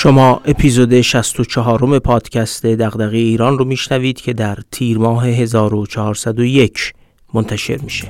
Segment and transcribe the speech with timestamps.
[0.00, 6.92] شما اپیزود 64 پادکست دغدغه ایران رو میشنوید که در تیر ماه 1401
[7.34, 8.08] منتشر میشه.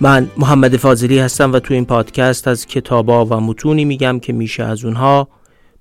[0.00, 4.62] من محمد فاضلی هستم و تو این پادکست از کتابا و متونی میگم که میشه
[4.62, 5.28] از اونها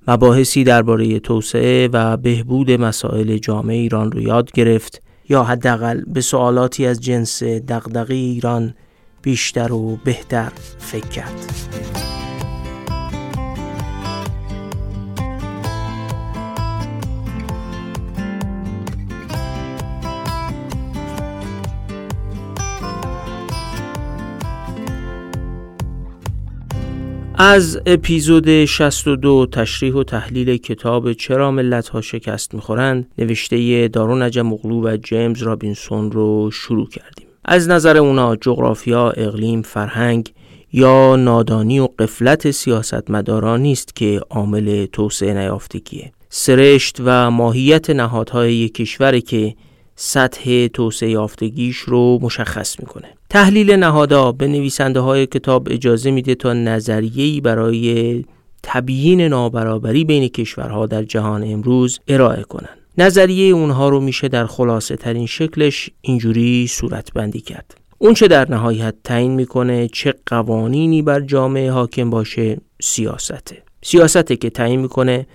[0.07, 6.85] مباحثی درباره توسعه و بهبود مسائل جامعه ایران رو یاد گرفت یا حداقل به سوالاتی
[6.85, 8.75] از جنس دغدغه ایران
[9.21, 11.53] بیشتر و بهتر فکر کرد.
[27.37, 34.81] از اپیزود 62 تشریح و تحلیل کتاب چرا ملت ها شکست می‌خورند نوشته دارون اغلو
[34.83, 37.27] و جیمز رابینسون رو شروع کردیم.
[37.45, 40.33] از نظر اونا جغرافیا، اقلیم، فرهنگ
[40.73, 46.11] یا نادانی و قفلت سیاستمداران نیست که عامل توسعه نیافتگیه.
[46.29, 49.55] سرشت و ماهیت نهادهای یک کشور که
[49.95, 53.07] سطح توسعه یافتگیش رو مشخص می‌کنه.
[53.29, 58.23] تحلیل نهادا به نویسنده های کتاب اجازه میده تا نظریه‌ای برای
[58.63, 62.77] تبیین نابرابری بین کشورها در جهان امروز ارائه کنند.
[62.97, 67.77] نظریه اونها رو میشه در خلاصه ترین شکلش اینجوری صورت بندی کرد.
[67.97, 73.63] اون چه در نهایت تعیین می‌کنه چه قوانینی بر جامعه حاکم باشه سیاسته.
[73.83, 75.27] سیاسته که تعیین می‌کنه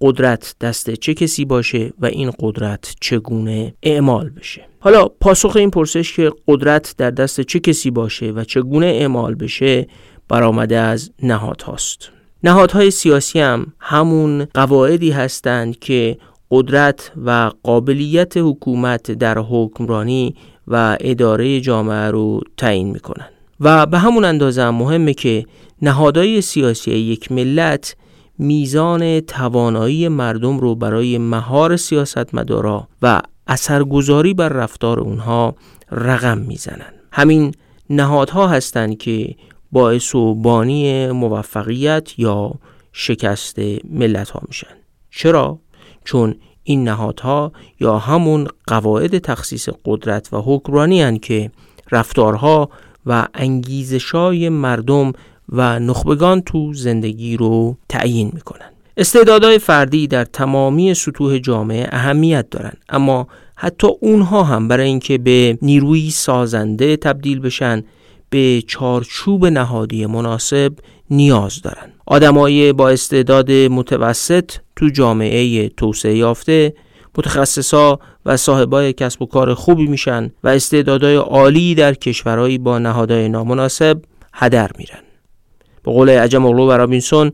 [0.00, 6.12] قدرت دست چه کسی باشه و این قدرت چگونه اعمال بشه حالا پاسخ این پرسش
[6.16, 9.86] که قدرت در دست چه کسی باشه و چگونه اعمال بشه
[10.28, 12.10] برآمده از نهادهاست
[12.44, 16.16] نهادهای سیاسی هم همون قواعدی هستند که
[16.50, 20.34] قدرت و قابلیت حکومت در حکمرانی
[20.68, 23.28] و اداره جامعه رو تعیین می‌کنن
[23.60, 25.44] و به همون اندازه هم مهمه که
[25.82, 27.96] نهادهای سیاسی یک ملت
[28.38, 35.54] میزان توانایی مردم رو برای مهار سیاستمدارا و اثرگذاری بر رفتار اونها
[35.90, 37.54] رقم می‌زنن همین
[37.90, 39.34] نهادها هستند که
[39.72, 42.54] باعث و بانی موفقیت یا
[42.92, 43.58] شکست
[43.90, 44.74] ملت ها میشن.
[45.10, 45.58] چرا؟
[46.04, 51.50] چون این نهادها یا همون قواعد تخصیص قدرت و حکمرانی هن که
[51.90, 52.70] رفتارها
[53.06, 55.12] و انگیزشای مردم
[55.48, 58.71] و نخبگان تو زندگی رو تعیین می‌کنن.
[58.96, 65.58] استعدادهای فردی در تمامی سطوح جامعه اهمیت دارن اما حتی اونها هم برای اینکه به
[65.62, 67.82] نیروی سازنده تبدیل بشن
[68.30, 70.72] به چارچوب نهادی مناسب
[71.10, 76.74] نیاز دارن آدمای با استعداد متوسط تو جامعه توسعه یافته
[77.18, 83.28] متخصصا و صاحبای کسب و کار خوبی میشن و استعدادهای عالی در کشورهایی با نهادهای
[83.28, 84.02] نامناسب
[84.34, 85.00] هدر میرن.
[85.84, 87.32] به قول عجم اغلو و رابینسون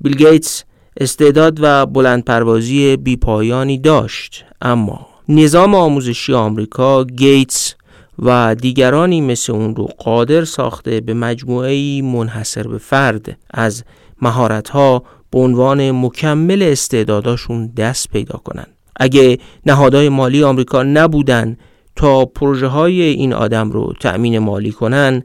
[0.00, 0.64] بیل گیتس
[1.00, 7.74] استعداد و بلند پروازی بیپایانی داشت اما نظام آموزشی آمریکا گیتس
[8.18, 13.84] و دیگرانی مثل اون رو قادر ساخته به مجموعه منحصر به فرد از
[14.22, 18.68] مهارت‌ها به عنوان مکمل استعداداشون دست پیدا کنند.
[18.96, 21.56] اگه نهادهای مالی آمریکا نبودن
[21.96, 25.22] تا پروژه های این آدم رو تأمین مالی کنن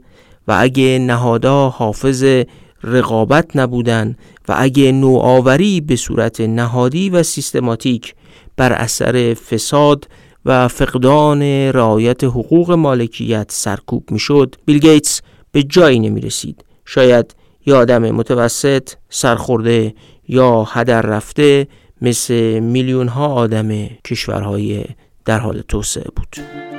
[0.48, 2.44] و اگه نهادها حافظ
[2.84, 4.16] رقابت نبودن
[4.48, 8.14] و اگه نوآوری به صورت نهادی و سیستماتیک
[8.56, 10.08] بر اثر فساد
[10.44, 15.20] و فقدان رعایت حقوق مالکیت سرکوب می‌شد بیل گیتس
[15.52, 17.34] به جایی نمی رسید شاید
[17.66, 19.94] یه آدم متوسط سرخورده
[20.28, 21.66] یا هدر رفته
[22.00, 24.84] مثل میلیون ها آدم کشورهای
[25.24, 26.73] در حال توسعه بود.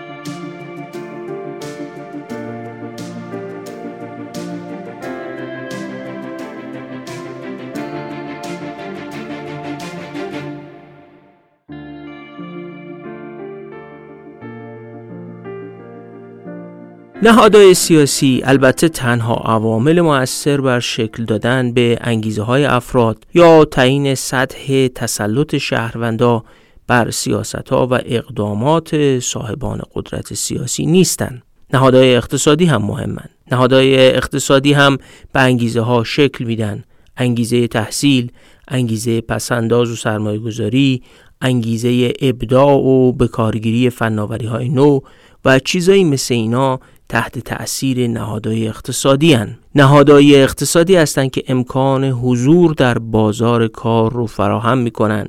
[17.25, 24.15] نهادهای سیاسی البته تنها عوامل مؤثر بر شکل دادن به انگیزه های افراد یا تعیین
[24.15, 26.43] سطح تسلط شهروندا
[26.87, 31.43] بر سیاست ها و اقدامات صاحبان قدرت سیاسی نیستند.
[31.73, 33.29] نهادهای اقتصادی هم مهمند.
[33.51, 34.97] نهادهای اقتصادی هم
[35.33, 36.83] به انگیزه ها شکل میدن.
[37.17, 38.31] انگیزه تحصیل،
[38.67, 41.03] انگیزه پسنداز و سرمایه گذاری،
[41.41, 44.99] انگیزه ابداع و بکارگیری فناوری های نو
[45.45, 46.79] و چیزایی مثل اینا
[47.09, 49.57] تحت تأثیر نهادهای اقتصادی هن.
[49.75, 55.27] نهادهای اقتصادی هستند که امکان حضور در بازار کار رو فراهم می‌کنن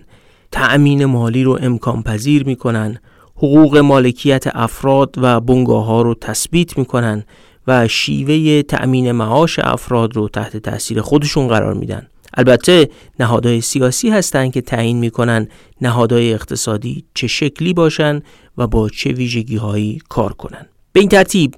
[0.52, 2.98] تأمین مالی رو امکان پذیر می‌کنن
[3.36, 7.24] حقوق مالکیت افراد و بنگاه ها رو تثبیت می‌کنن
[7.66, 12.90] و شیوه تأمین معاش افراد رو تحت تاثیر خودشون قرار میدن البته
[13.20, 15.48] نهادهای سیاسی هستند که تعیین می‌کنن
[15.80, 18.22] نهادهای اقتصادی چه شکلی باشن
[18.58, 21.54] و با چه ویژگی هایی کار کنن به این ترتیب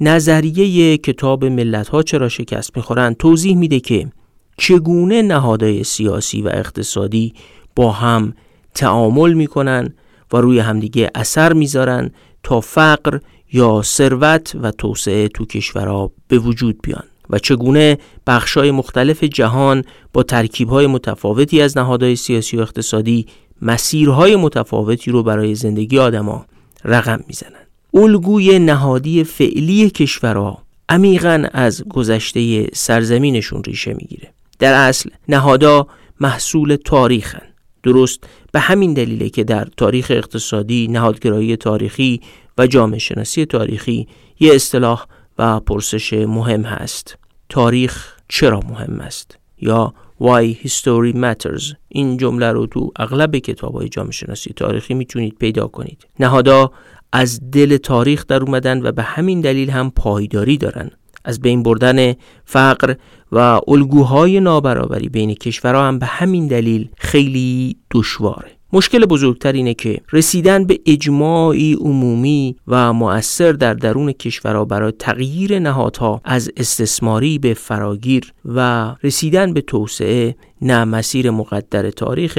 [0.00, 4.10] نظریه کتاب ملت ها چرا شکست می‌خورند؟ توضیح میده که
[4.56, 7.34] چگونه نهادهای سیاسی و اقتصادی
[7.76, 8.34] با هم
[8.74, 9.94] تعامل می‌کنن
[10.32, 12.10] و روی همدیگه اثر می‌ذارن
[12.42, 13.18] تا فقر
[13.52, 20.22] یا ثروت و توسعه تو کشورها به وجود بیان و چگونه بخشای مختلف جهان با
[20.22, 23.26] ترکیبهای متفاوتی از نهادهای سیاسی و اقتصادی
[23.62, 26.46] مسیرهای متفاوتی رو برای زندگی آدما
[26.84, 27.67] رقم می‌زنن.
[27.94, 34.32] الگوی نهادی فعلی کشورها عمیقا از گذشته سرزمینشون ریشه می‌گیره.
[34.58, 35.86] در اصل نهادا
[36.20, 37.42] محصول تاریخن
[37.82, 42.20] درست به همین دلیله که در تاریخ اقتصادی نهادگرایی تاریخی
[42.58, 44.08] و جامعه شناسی تاریخی
[44.40, 45.06] یه اصطلاح
[45.38, 47.18] و پرسش مهم هست.
[47.48, 53.88] تاریخ چرا مهم است؟ یا Why History Matters این جمله رو تو اغلب کتاب های
[53.88, 56.06] جامعه شناسی تاریخی می‌تونید پیدا کنید.
[56.20, 56.72] نهادا
[57.12, 60.90] از دل تاریخ در اومدن و به همین دلیل هم پایداری دارن.
[61.24, 62.14] از بین بردن
[62.44, 62.94] فقر
[63.32, 68.58] و الگوهای نابرابری بین کشورها هم به همین دلیل خیلی دشواره.
[68.72, 75.58] مشکل بزرگتر اینه که رسیدن به اجماعی عمومی و مؤثر در درون کشورها برای تغییر
[75.58, 82.38] نهادها از استثماری به فراگیر و رسیدن به توسعه نه مسیر مقدر تاریخ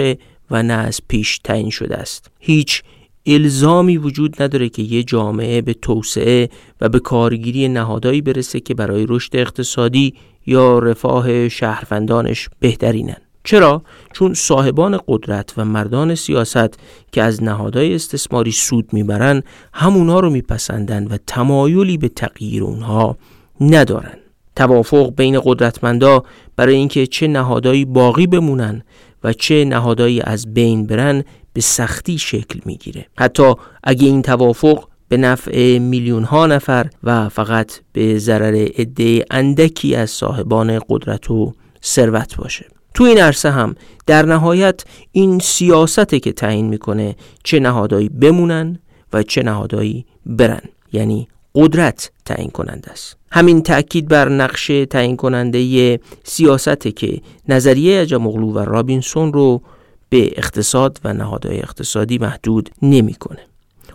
[0.51, 2.31] و نه از پیش تعیین شده است.
[2.39, 2.83] هیچ
[3.29, 6.49] الزامی وجود نداره که یه جامعه به توسعه
[6.81, 10.13] و به کارگیری نهادهایی برسه که برای رشد اقتصادی
[10.45, 13.81] یا رفاه شهروندانش بهترینن چرا؟
[14.13, 16.79] چون صاحبان قدرت و مردان سیاست
[17.11, 19.43] که از نهادهای استثماری سود می‌برن
[19.73, 23.17] همونا رو میپسندن و تمایلی به تغییر اونها
[23.61, 24.17] ندارن
[24.55, 26.23] توافق بین قدرتمندا
[26.55, 28.83] برای اینکه چه نهادهایی باقی بمونن
[29.23, 31.23] و چه نهادهایی از بین برن
[31.53, 33.05] به سختی شکل می‌گیره.
[33.17, 33.53] حتی
[33.83, 40.09] اگه این توافق به نفع میلیون ها نفر و فقط به ضرر عده اندکی از
[40.09, 41.53] صاحبان قدرت و
[41.83, 42.65] ثروت باشه.
[42.93, 43.75] تو این عرصه هم
[44.05, 48.79] در نهایت این سیاسته که تعیین می‌کنه چه نهادهایی بمونن
[49.13, 50.61] و چه نهادهایی برن.
[50.93, 53.17] یعنی قدرت تعیین کننده است.
[53.31, 59.61] همین تأکید بر نقش تعیین کننده سیاسته که نظریه عجم و رابینسون رو
[60.09, 63.39] به اقتصاد و نهادهای اقتصادی محدود نمی‌کنه.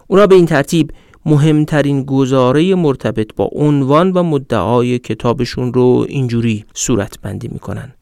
[0.07, 0.91] اونا به این ترتیب
[1.27, 7.95] مهمترین گزاره مرتبط با عنوان و مدعای کتابشون رو اینجوری صورت بندی می‌کنن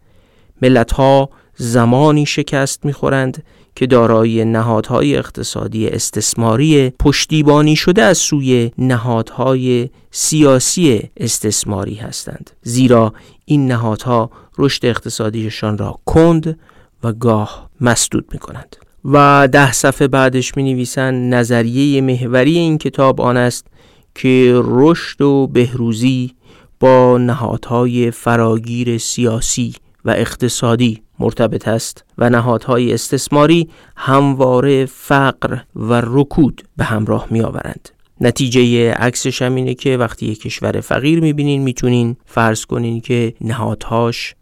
[0.63, 3.45] ملت ها زمانی شکست می‌خورند
[3.77, 13.15] که دارای نهادهای اقتصادی استثماری پشتیبانی شده از سوی نهادهای سیاسی استثماری هستند زیرا
[13.45, 16.59] این نهادها رشد اقتصادیشان را کند
[17.05, 23.21] و گاه مسدود می کنند و ده صفحه بعدش می نویسند نظریه محوری این کتاب
[23.21, 23.67] آن است
[24.15, 26.35] که رشد و بهروزی
[26.81, 36.63] با نهادهای فراگیر سیاسی و اقتصادی مرتبط است و نهادهای استثماری همواره فقر و رکود
[36.77, 37.89] به همراه می آورند.
[38.21, 44.35] نتیجه عکسش هم اینه که وقتی یک کشور فقیر می‌بینین می‌تونین فرض کنین که نهادهاش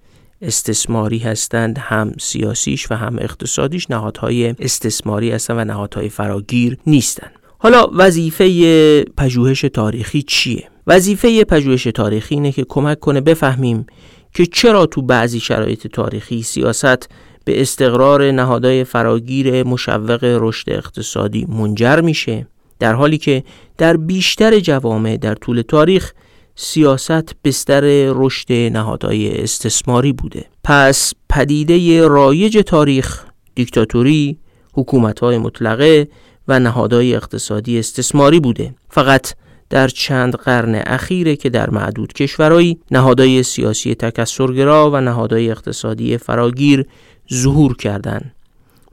[0.43, 7.33] استثماری هستند هم سیاسیش و هم اقتصادیش نهادهای استثماری هستند و نهادهای فراگیر نیستند.
[7.59, 13.87] حالا وظیفه پژوهش تاریخی چیه؟ وظیفه پژوهش تاریخی اینه که کمک کنه بفهمیم
[14.35, 17.09] که چرا تو بعضی شرایط تاریخی سیاست
[17.45, 22.47] به استقرار نهادهای فراگیر مشوق رشد اقتصادی منجر میشه
[22.79, 23.45] در حالی که
[23.79, 26.13] در بیشتر جوامع در طول تاریخ
[26.63, 27.81] سیاست بستر
[28.13, 30.45] رشد نهادهای استثماری بوده.
[30.65, 33.25] پس پدیده رایج تاریخ
[33.55, 34.39] دیکتاتوری
[34.75, 36.09] حکومتهای مطلقه
[36.49, 38.75] و نهادهای اقتصادی استثماری بوده.
[38.91, 39.35] فقط
[39.71, 46.87] در چند قرن اخیره که در معدود کشورهایی نهادهای سیاسی تکسرگرا و نهادهای اقتصادی فراگیر
[47.35, 48.35] ظهور کردند.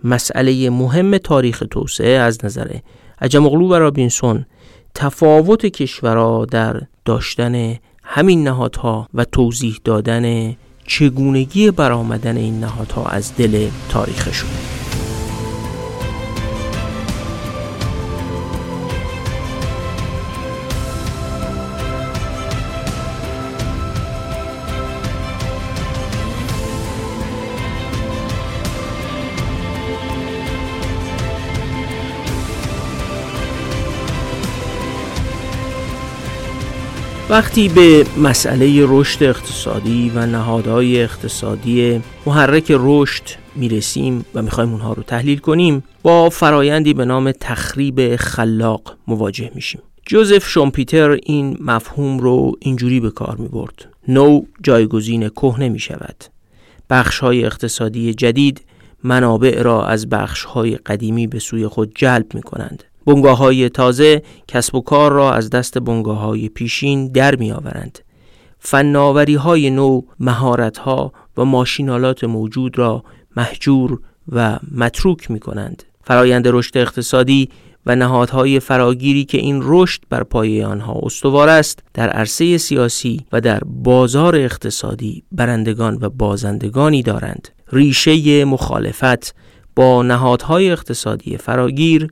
[0.04, 2.76] مسئله مهم تاریخ توسعه از نظر
[3.22, 4.46] عجم و رابینسون
[4.96, 10.56] تفاوت کشورها در داشتن همین نهادها و توضیح دادن
[10.88, 14.77] چگونگی برآمدن این نهادها از دل تاریخشون.
[37.30, 43.24] وقتی به مسئله رشد اقتصادی و نهادهای اقتصادی محرک رشد
[43.56, 49.82] می‌رسیم و می‌خوایم اونها رو تحلیل کنیم با فرایندی به نام تخریب خلاق مواجه میشیم
[50.06, 53.86] جوزف شومپیتر این مفهوم رو اینجوری به کار می برد.
[54.08, 56.24] نو جایگزین کهنه می شود.
[56.90, 58.62] بخش های اقتصادی جدید
[59.04, 62.84] منابع را از بخش های قدیمی به سوی خود جلب می کنند.
[63.08, 68.00] بنگاه های تازه کسب و کار را از دست بنگاه های پیشین در می آورند.
[68.60, 73.04] فناوری های نو مهارت ها و ماشینالات موجود را
[73.38, 74.00] محجور
[74.32, 75.84] و متروک می کنند.
[76.04, 77.50] فرایند رشد اقتصادی
[77.86, 83.42] و نهادهای فراگیری که این رشد بر پایه آنها استوار است در عرصه سیاسی و
[83.42, 89.36] در بازار اقتصادی برندگان و بازندگانی دارند ریشه مخالفت
[89.76, 92.08] با نهادهای اقتصادی فراگیر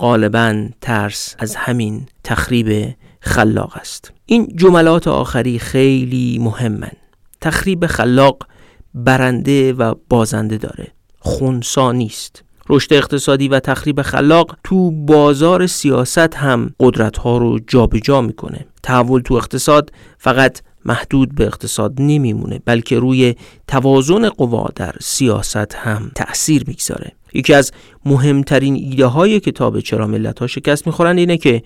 [0.00, 4.12] غالبا ترس از همین تخریب خلاق است.
[4.26, 6.92] این جملات آخری خیلی مهمن.
[7.40, 8.46] تخریب خلاق
[8.94, 10.88] برنده و بازنده داره.
[11.18, 12.44] خونسا نیست.
[12.68, 18.66] رشد اقتصادی و تخریب خلاق تو بازار سیاست هم قدرت ها رو جابجا جا می‌کنه.
[18.82, 23.34] تحول تو اقتصاد فقط محدود به اقتصاد نمیمونه بلکه روی
[23.66, 27.12] توازن قوا در سیاست هم تأثیر می‌گذاره.
[27.34, 27.72] یکی از
[28.04, 31.62] مهمترین ایده های کتاب چرا ملت ها شکست می‌خورند اینه که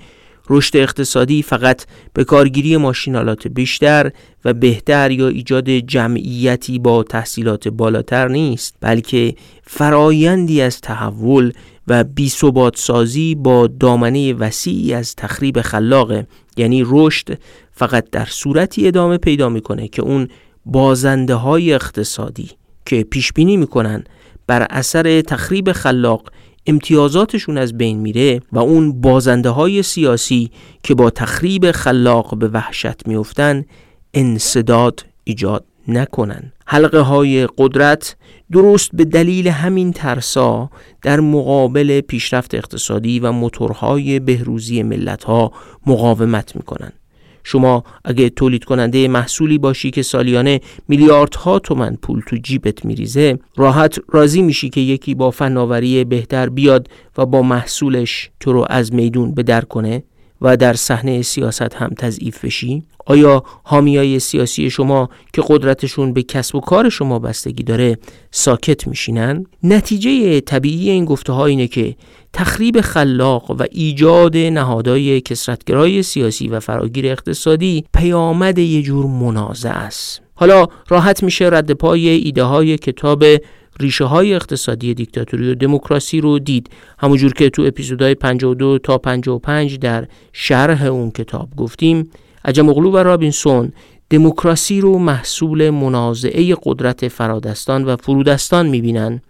[0.50, 4.10] رشد اقتصادی فقط به کارگیری ماشینالات بیشتر
[4.44, 11.52] و بهتر یا ایجاد جمعیتی با تحصیلات بالاتر نیست بلکه فرایندی از تحول
[11.88, 17.38] و بیثبات سازی با دامنه وسیعی از تخریب خلاقه یعنی رشد
[17.72, 20.28] فقط در صورتی ادامه پیدا می‌کنه که اون
[20.66, 22.50] بازنده های اقتصادی
[22.86, 24.04] که پیش بینی می‌کنن
[24.46, 26.30] بر اثر تخریب خلاق
[26.66, 30.50] امتیازاتشون از بین میره و اون بازنده های سیاسی
[30.82, 33.64] که با تخریب خلاق به وحشت میفتن
[34.14, 36.52] انصداد ایجاد نکنن.
[36.66, 38.16] حلقه های قدرت
[38.52, 40.70] درست به دلیل همین ترسا
[41.02, 45.52] در مقابل پیشرفت اقتصادی و موتورهای بهروزی ملت ها
[45.86, 46.92] مقاومت می‌کنن.
[47.44, 53.98] شما اگه تولید کننده محصولی باشی که سالیانه میلیاردها تومن پول تو جیبت میریزه راحت
[54.08, 59.34] راضی میشی که یکی با فناوری بهتر بیاد و با محصولش تو رو از میدون
[59.34, 60.02] به در کنه
[60.40, 66.56] و در صحنه سیاست هم تضعیف بشی آیا حامیای سیاسی شما که قدرتشون به کسب
[66.56, 67.98] و کار شما بستگی داره
[68.30, 71.94] ساکت میشینن؟ نتیجه طبیعی این گفته ها اینه که
[72.36, 80.22] تخریب خلاق و ایجاد نهادهای کسرتگرای سیاسی و فراگیر اقتصادی پیامد یه جور منازع است.
[80.34, 83.24] حالا راحت میشه رد پای ایده های کتاب
[83.80, 89.78] ریشه های اقتصادی دیکتاتوری و دموکراسی رو دید همونجور که تو اپیزودهای 52 تا 55
[89.78, 92.10] در شرح اون کتاب گفتیم
[92.44, 93.72] عجم اغلو و رابینسون
[94.10, 99.20] دموکراسی رو محصول منازعه قدرت فرادستان و فرودستان می‌بینن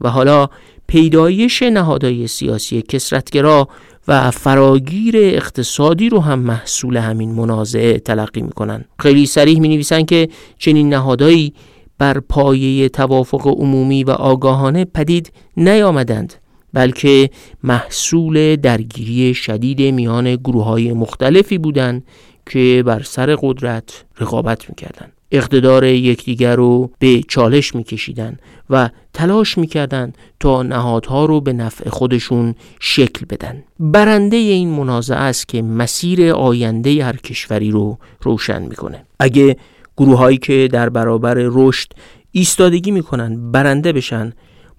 [0.00, 0.48] و حالا
[0.86, 3.68] پیدایش نهادهای سیاسی کسرتگرا
[4.08, 8.84] و فراگیر اقتصادی رو هم محصول همین منازعه تلقی می‌کنن.
[8.98, 10.28] خیلی سریح می نویسن که
[10.58, 11.54] چنین نهادهایی
[11.98, 16.34] بر پایه توافق عمومی و آگاهانه پدید نیامدند
[16.72, 17.30] بلکه
[17.62, 22.04] محصول درگیری شدید میان گروه های مختلفی بودند
[22.50, 25.12] که بر سر قدرت رقابت می‌کردند.
[25.32, 28.38] اقتدار یکدیگر رو به چالش میکشیدن
[28.70, 33.62] و تلاش می‌کردن تا نهادها رو به نفع خودشون شکل بدن.
[33.80, 39.04] برنده این منازعه است که مسیر آینده هر کشوری رو روشن می‌کنه.
[39.20, 39.56] اگه
[39.96, 41.88] گروههایی که در برابر رشد
[42.32, 44.32] ایستادگی می‌کنن برنده بشن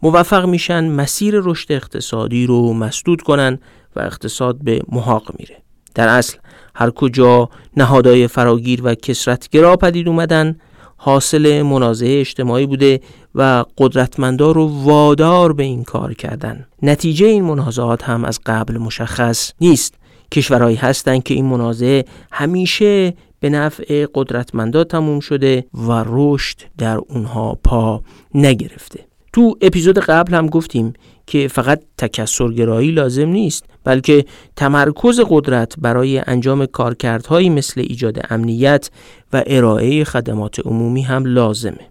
[0.04, 3.60] موفق میشن مسیر رشد اقتصادی رو مسدود کنن
[3.96, 5.58] و اقتصاد به محاق میره.
[5.96, 6.38] در اصل
[6.80, 10.56] هر کجا نهادهای فراگیر و کسرتگرا پدید اومدن
[10.98, 13.02] حاصل منازعه اجتماعی بوده
[13.36, 16.66] و قدرتمندا رو وادار به این کار کردن.
[16.82, 19.94] نتیجه این منازعات هم از قبل مشخص نیست.
[20.32, 27.58] کشورهایی هستند که این منازعه همیشه به نفع قدرتمندا تموم شده و رشد در اونها
[27.64, 28.02] پا
[28.34, 29.09] نگرفته.
[29.34, 30.94] تو اپیزود قبل هم گفتیم
[31.28, 38.90] که فقط تکسرگرایی لازم نیست بلکه تمرکز قدرت برای انجام کارکردهایی مثل ایجاد امنیت
[39.34, 41.90] و ارائه خدمات عمومی هم لازمه.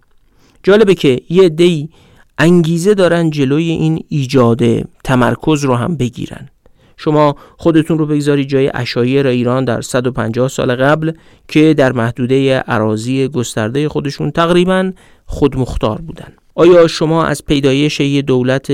[0.62, 1.88] جالبه که یه دی
[2.38, 4.62] انگیزه دارن جلوی این ایجاد
[5.04, 6.48] تمرکز رو هم بگیرن.
[6.96, 11.12] شما خودتون رو بگذاری جای اشایر ایران در 150 سال قبل
[11.48, 14.92] که در محدوده عراضی گسترده خودشون تقریبا
[15.26, 16.32] خودمختار بودن.
[16.58, 18.72] آیا شما از پیدایش یه دولت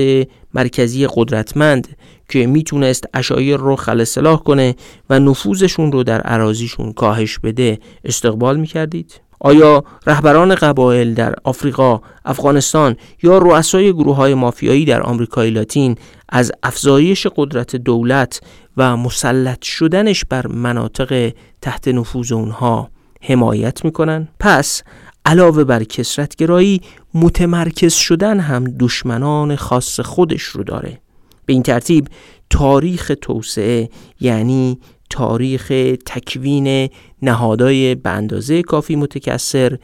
[0.53, 1.97] مرکزی قدرتمند
[2.29, 4.75] که می‌تونست اشایر رو خلصلاح کنه
[5.09, 12.95] و نفوذشون رو در عراضیشون کاهش بده استقبال می‌کردید؟ آیا رهبران قبایل در آفریقا، افغانستان
[13.23, 15.95] یا رؤسای گروه های مافیایی در آمریکای لاتین
[16.29, 18.41] از افزایش قدرت دولت
[18.77, 22.89] و مسلط شدنش بر مناطق تحت نفوذ اونها
[23.21, 24.83] حمایت می‌کنن؟ پس
[25.25, 26.81] علاوه بر کسرتگرایی
[27.15, 30.99] متمرکز شدن هم دشمنان خاص خودش رو داره.
[31.45, 32.07] به این ترتیب
[32.49, 34.79] تاریخ توسعه یعنی
[35.09, 35.67] تاریخ
[36.05, 36.89] تکوین
[37.21, 39.77] نهادهای به اندازه کافی متکثر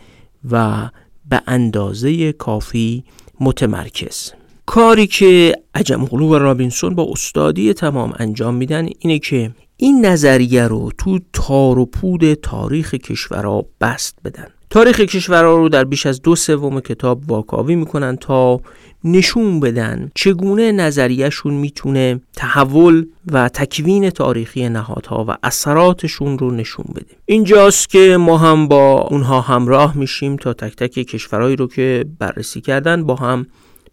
[0.52, 0.90] و
[1.30, 3.04] به اندازه کافی
[3.40, 4.32] متمرکز.
[4.66, 10.92] کاری که عجم و رابینسون با استادی تمام انجام میدن اینه که این نظریه رو
[10.98, 14.48] تو تار و پود تاریخ کشورها بسط بدن.
[14.72, 18.62] تاریخ کشورها رو در بیش از دو سوم کتاب واکاوی می‌کنن تا
[19.04, 27.16] نشون بدن چگونه نظریهشون می‌تونه تحول و تکوین تاریخی نهادها و اثراتشون رو نشون بده.
[27.26, 32.62] اینجاست که ما هم با اونها همراه میشیم تا تک تک کشورهایی رو که بررسی
[32.62, 33.48] کردن با هم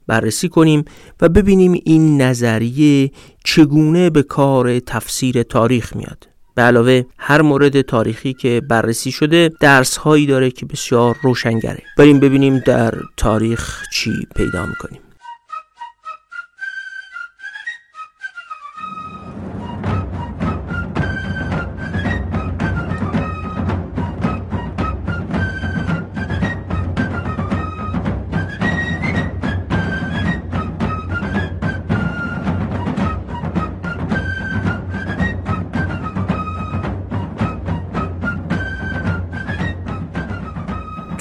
[0.06, 0.84] بررسی کنیم
[1.20, 3.10] و ببینیم این نظریه
[3.44, 6.28] چگونه به کار تفسیر تاریخ میاد.
[6.58, 11.82] به علاوه هر مورد تاریخی که بررسی شده درس هایی داره که بسیار روشنگره.
[11.98, 15.00] بریم ببینیم در تاریخ چی پیدا می‌کنیم.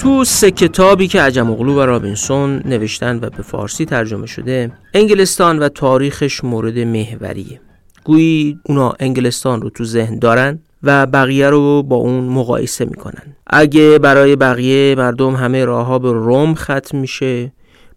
[0.08, 5.58] تو سه کتابی که عجم اغلو و رابینسون نوشتن و به فارسی ترجمه شده انگلستان
[5.58, 7.60] و تاریخش مورد محوریه.
[8.04, 13.36] گویی اونا انگلستان رو تو ذهن دارن و بقیه رو با اون مقایسه می‌کنن.
[13.46, 17.52] اگه برای بقیه مردم همه راه به روم ختم میشه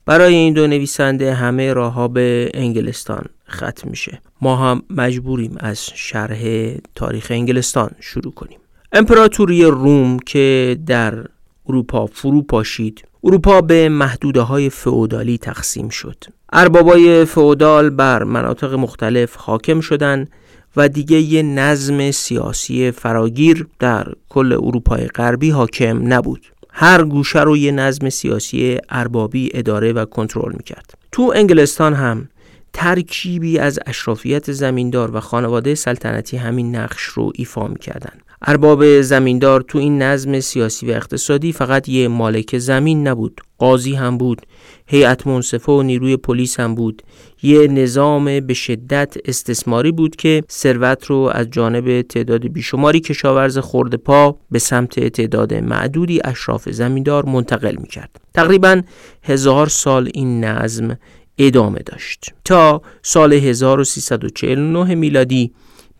[0.05, 4.21] برای این دو نویسنده همه راه به انگلستان ختم میشه.
[4.41, 8.57] ما هم مجبوریم از شرح تاریخ انگلستان شروع کنیم.
[8.93, 11.25] امپراتوری روم که در
[11.69, 16.23] اروپا فرو پاشید اروپا به محدوده های فئودالی تقسیم شد.
[16.53, 20.29] اربابای فئودال بر مناطق مختلف حاکم شدند
[20.75, 26.51] و دیگه یه نظم سیاسی فراگیر در کل اروپای غربی حاکم نبود.
[26.69, 30.93] هر گوشه رو یه نظم سیاسی اربابی اداره و کنترل می‌کرد.
[31.11, 32.29] تو انگلستان هم
[32.73, 38.13] ترکیبی از اشرافیت زمیندار و خانواده سلطنتی همین نقش رو ایفا می‌کردن.
[38.45, 44.17] ارباب زمیندار تو این نظم سیاسی و اقتصادی فقط یه مالک زمین نبود قاضی هم
[44.17, 44.41] بود
[44.87, 47.01] هیئت منصفه و نیروی پلیس هم بود
[47.43, 53.97] یه نظام به شدت استثماری بود که ثروت رو از جانب تعداد بیشماری کشاورز خورده
[53.97, 58.21] پا به سمت تعداد معدودی اشراف زمیندار منتقل می کرد.
[58.33, 58.81] تقریبا
[59.23, 60.97] هزار سال این نظم
[61.37, 65.51] ادامه داشت تا سال 1349 میلادی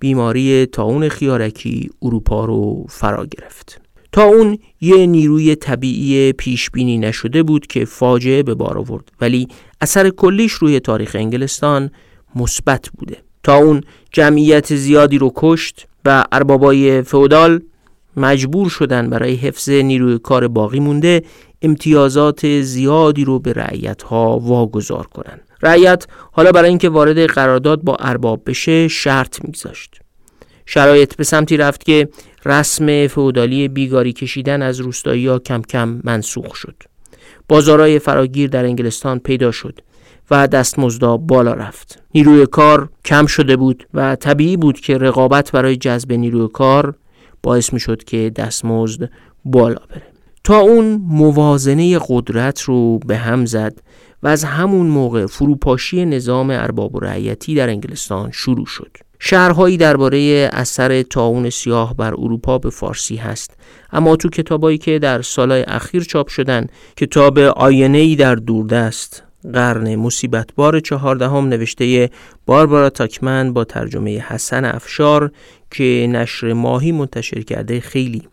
[0.01, 3.81] بیماری تاون خیارکی اروپا رو فرا گرفت.
[4.11, 9.47] تا اون یه نیروی طبیعی پیش بینی نشده بود که فاجعه به بار آورد ولی
[9.81, 11.91] اثر کلیش روی تاریخ انگلستان
[12.35, 13.17] مثبت بوده.
[13.43, 17.61] تا اون جمعیت زیادی رو کشت و اربابای فودال
[18.17, 21.23] مجبور شدن برای حفظ نیروی کار باقی مونده
[21.61, 25.39] امتیازات زیادی رو به رعیت ها واگذار کنن.
[25.61, 29.99] رعیت حالا برای اینکه وارد قرارداد با ارباب بشه شرط میگذاشت.
[30.65, 32.09] شرایط به سمتی رفت که
[32.45, 36.75] رسم فودالی بیگاری کشیدن از روستایی ها کم کم منسوخ شد.
[37.49, 39.79] بازارهای فراگیر در انگلستان پیدا شد
[40.31, 42.03] و دستمزدا بالا رفت.
[42.15, 46.95] نیروی کار کم شده بود و طبیعی بود که رقابت برای جذب نیروی کار
[47.43, 49.09] باعث می شد که دستمزد
[49.45, 50.11] بالا بره.
[50.43, 53.81] تا اون موازنه قدرت رو به هم زد
[54.23, 58.97] و از همون موقع فروپاشی نظام ارباب و رعیتی در انگلستان شروع شد.
[59.23, 63.57] شهرهایی درباره اثر تاون سیاه بر اروپا به فارسی هست
[63.91, 70.49] اما تو کتابایی که در سالهای اخیر چاپ شدن کتاب آینه در دوردست قرن مصیبت
[70.55, 72.09] بار چهاردهم نوشته
[72.45, 75.31] باربارا تاکمن با ترجمه حسن افشار
[75.71, 78.27] که نشر ماهی منتشر کرده خیلی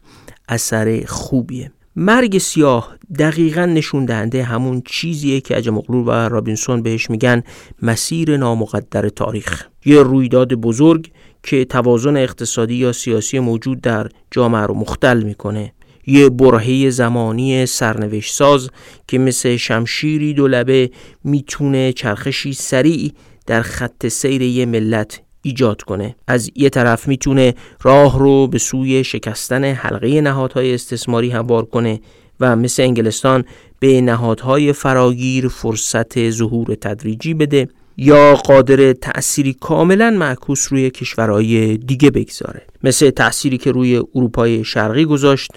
[0.48, 1.72] اثر خوبیه.
[2.00, 7.42] مرگ سیاه دقیقا نشون دهنده همون چیزیه که اجمقلور و رابینسون بهش میگن
[7.82, 9.64] مسیر نامقدر تاریخ.
[9.84, 11.11] یه رویداد بزرگ
[11.42, 15.72] که توازن اقتصادی یا سیاسی موجود در جامعه رو مختل می‌کنه.
[16.06, 18.70] یه برهه زمانی سرنوشت ساز
[19.08, 20.90] که مثل شمشیری دولبه
[21.24, 23.12] می‌تونه چرخشی سریع
[23.46, 26.16] در خط سیر یه ملت ایجاد کنه.
[26.26, 32.00] از یه طرف می‌تونه راه رو به سوی شکستن حلقه نهادهای استثماری هموار کنه
[32.40, 33.44] و مثل انگلستان
[33.80, 42.11] به نهادهای فراگیر فرصت ظهور تدریجی بده یا قادر تأثیری کاملا معکوس روی کشورهای دیگه
[42.11, 42.62] بگذاره.
[42.84, 45.50] مثل تأثیری که روی اروپای شرقی گذاشت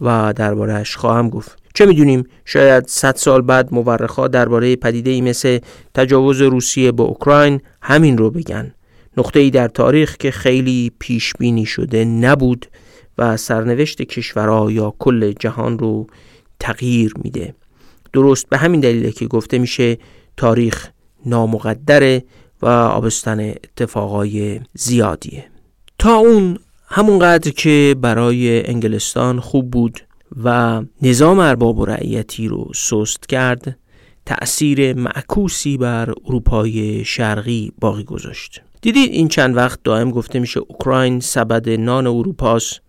[0.00, 1.58] و دربارهش خواهم گفت.
[1.74, 5.58] چه می‌دونیم؟ شاید 100 سال بعد مورخا درباره پدیده ای مثل
[5.94, 8.74] تجاوز روسیه به اوکراین همین رو بگن.
[9.18, 12.66] نقطه ای در تاریخ که خیلی پیش بینی شده نبود
[13.18, 16.06] و سرنوشت کشورها یا کل جهان رو
[16.60, 17.54] تغییر میده.
[18.12, 19.98] درست به همین دلیله که گفته میشه
[20.36, 20.88] تاریخ
[21.26, 22.24] نامقدره
[22.62, 25.44] و آبستن اتفاقای زیادیه.
[25.98, 30.00] تا اون همونقدر که برای انگلستان خوب بود
[30.44, 33.78] و نظام ارباب و رعیتی رو سست کرد
[34.26, 38.62] تأثیر معکوسی بر اروپای شرقی باقی گذاشت.
[38.88, 42.80] دیدید این چند وقت دائم گفته میشه اوکراین سبد نان اروپاست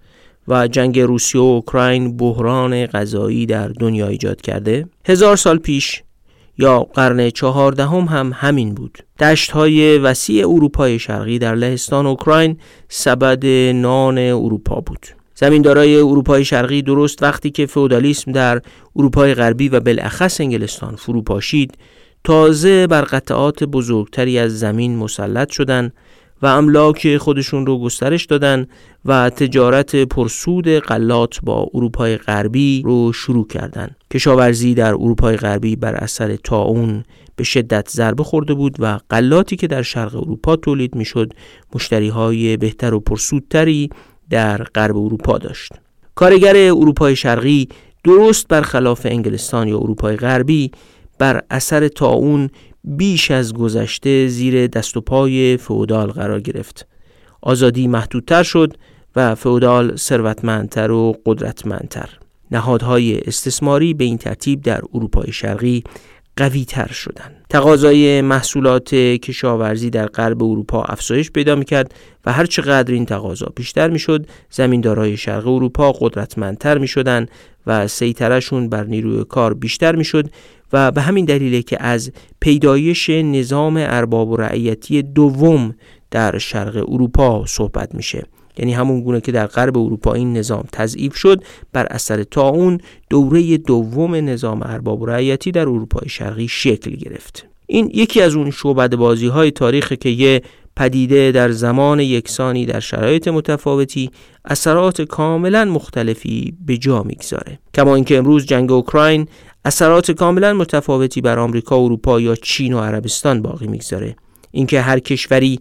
[0.48, 6.04] و جنگ روسیه و اوکراین بحران غذایی در دنیا ایجاد کرده؟ هزار سال پیش
[6.58, 8.98] یا قرن چهاردهم هم همین بود.
[9.20, 12.58] دشت های وسیع اروپای شرقی در لهستان اوکراین
[12.90, 15.08] سبد نان اروپا بود.
[15.36, 18.62] زمیندارای اروپای شرقی درست وقتی که فئودالیسم در
[18.96, 21.78] اروپای غربی و بالاخص انگلستان فرو پاشید
[22.30, 25.94] تازه بر قطعات بزرگتری از زمین مسلط شدند
[26.42, 28.68] و املاک خودشون رو گسترش دادن
[29.06, 33.96] و تجارت پرسود غلات با اروپای غربی رو شروع کردند.
[34.14, 37.04] کشاورزی در اروپای غربی بر اثر تاون
[37.36, 41.34] به شدت ضربه خورده بود و غلاتی که در شرق اروپا تولید می‌شد
[41.76, 43.90] مشتری های بهتر و پرسودتری
[44.30, 45.72] در غرب اروپا داشت.
[46.16, 47.70] کارگر اروپای شرقی
[48.04, 50.72] درست برخلاف انگلستان یا اروپای غربی
[51.20, 52.50] بر اثر تاون
[52.84, 56.88] بیش از گذشته زیر دست و پای فودال قرار گرفت.
[57.42, 58.78] آزادی محدودتر شد
[59.16, 62.10] و فودال ثروتمندتر و قدرتمندتر.
[62.52, 65.84] نهادهای استثماری به این ترتیب در اروپای شرقی
[66.38, 67.36] قوی تر شدن.
[67.50, 71.94] تقاضای محصولات کشاورزی در غرب اروپا افزایش پیدا می‌کرد
[72.26, 77.26] و هر چقدر این تقاضا بیشتر می‌شد زمیندارای شرق اروپا قدرتمندتر می‌شدن
[77.68, 80.30] و سیطرشون بر نیروی کار بیشتر می‌شد
[80.74, 85.76] و به همین دلیله که از پیدایش نظام ارباب و رعیتی دوم
[86.12, 88.24] در شرق اروپا صحبت میشه.
[88.60, 91.44] یعنی همون گونه که در غرب اروپا این نظام تضعیف شد
[91.74, 92.78] بر اثر اون
[93.10, 97.46] دوره دوم نظام ارباب رعیتی در اروپای شرقی شکل گرفت.
[97.68, 100.42] این یکی از اون شعبد بازی های تاریخ که یه
[100.76, 104.12] پدیده در زمان یکسانی در شرایط متفاوتی
[104.46, 107.60] اثرات کاملا مختلفی به جا می‌گذاره.
[107.74, 109.28] کما اینکه امروز جنگ اوکراین
[109.66, 114.16] اثرات کاملا متفاوتی بر آمریکا، اروپا یا چین و عربستان باقی می‌گذاره.
[114.52, 115.60] اینکه هر کشوری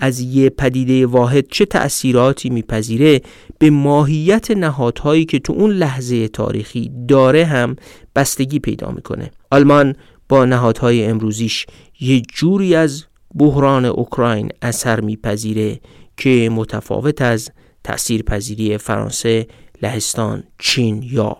[0.00, 3.20] از یه پدیده واحد چه تأثیراتی میپذیره
[3.58, 7.76] به ماهیت نهادهایی که تو اون لحظه تاریخی داره هم
[8.16, 9.30] بستگی پیدا می‌کنه.
[9.50, 9.94] آلمان
[10.28, 11.66] با نهادهای امروزیش
[12.00, 13.04] یه جوری از
[13.38, 15.80] بحران اوکراین اثر میپذیره
[16.16, 17.50] که متفاوت از
[17.84, 19.46] تأثیر پذیری فرانسه،
[19.82, 21.36] لهستان، چین یا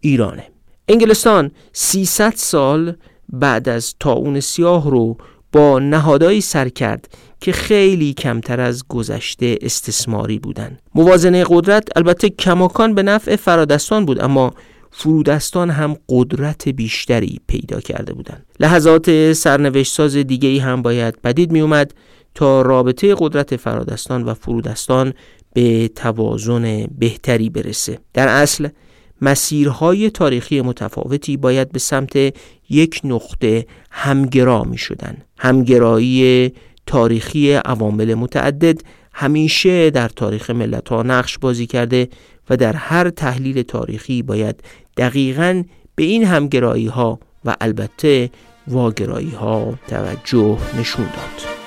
[0.00, 0.44] ایرانه.
[0.88, 2.96] انگلستان 300 سال
[3.32, 5.16] بعد از تاون سیاه رو
[5.56, 7.08] با نهادهایی سر کرد
[7.40, 10.78] که خیلی کمتر از گذشته استثماری بودند.
[10.94, 14.54] موازنه قدرت البته کماکان به نفع فرادستان بود اما
[14.90, 18.46] فرودستان هم قدرت بیشتری پیدا کرده بودند.
[18.60, 21.94] لحظات سرنوشت ساز دیگه ای هم باید بدید می اومد
[22.34, 25.12] تا رابطه قدرت فرادستان و فرودستان
[25.54, 27.98] به توازن بهتری برسه.
[28.14, 28.68] در اصل
[29.20, 32.16] مسیرهای تاریخی متفاوتی باید به سمت
[32.70, 35.16] یک نقطه همگرا می شدن.
[35.38, 36.52] همگرایی
[36.86, 38.80] تاریخی عوامل متعدد
[39.12, 42.08] همیشه در تاریخ ملت ها نقش بازی کرده
[42.50, 44.62] و در هر تحلیل تاریخی باید
[44.96, 45.62] دقیقا
[45.94, 48.30] به این همگرایی ها و البته
[48.68, 51.65] واگرایی ها توجه نشون داد.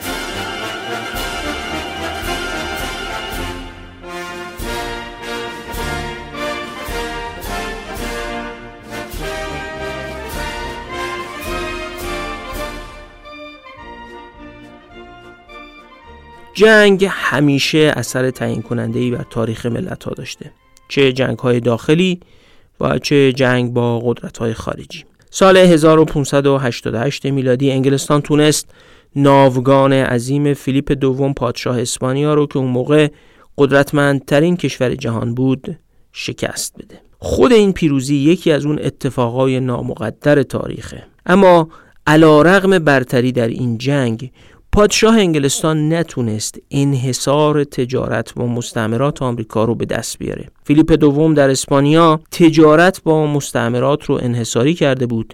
[16.59, 20.51] جنگ همیشه اثر تعیین کننده بر تاریخ ملت ها داشته.
[20.87, 22.19] چه جنگ های داخلی
[22.79, 25.03] و چه جنگ با قدرت های خارجی.
[25.29, 28.69] سال 1588 میلادی انگلستان تونست
[29.15, 33.07] ناوگان عظیم فیلیپ دوم پادشاه اسپانیا رو که اون موقع
[33.57, 35.77] قدرتمندترین کشور جهان بود
[36.11, 37.01] شکست بده.
[37.19, 41.03] خود این پیروزی یکی از اون اتفاقای نامقدر تاریخه.
[41.25, 41.69] اما
[42.07, 44.31] علا رغم برتری در این جنگ
[44.71, 50.47] پادشاه انگلستان نتونست انحصار تجارت با مستعمرات آمریکا رو به دست بیاره.
[50.63, 55.33] فیلیپ دوم در اسپانیا تجارت با مستعمرات رو انحصاری کرده بود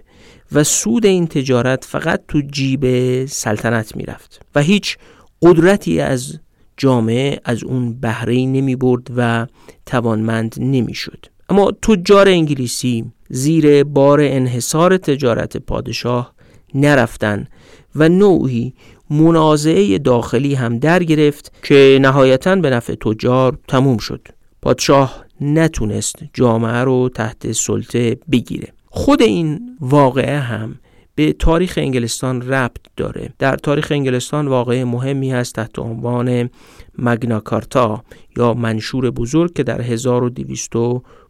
[0.51, 4.97] و سود این تجارت فقط تو جیب سلطنت می‌رفت و هیچ
[5.41, 6.39] قدرتی از
[6.77, 9.47] جامعه از اون بهره نمی برد و
[9.85, 11.25] توانمند نمی‌شد.
[11.49, 16.33] اما تجار انگلیسی زیر بار انحصار تجارت پادشاه
[16.73, 17.47] نرفتن
[17.95, 18.73] و نوعی
[19.09, 24.27] منازعه داخلی هم در گرفت که نهایتا به نفع تجار تموم شد.
[24.61, 28.67] پادشاه نتونست جامعه رو تحت سلطه بگیره.
[28.85, 30.79] خود این واقعه هم
[31.15, 33.33] به تاریخ انگلستان ربط داره.
[33.39, 36.49] در تاریخ انگلستان واقعه مهمی هست تحت عنوان
[36.97, 38.03] مگناکارتا
[38.37, 40.75] یا منشور بزرگ که در 1200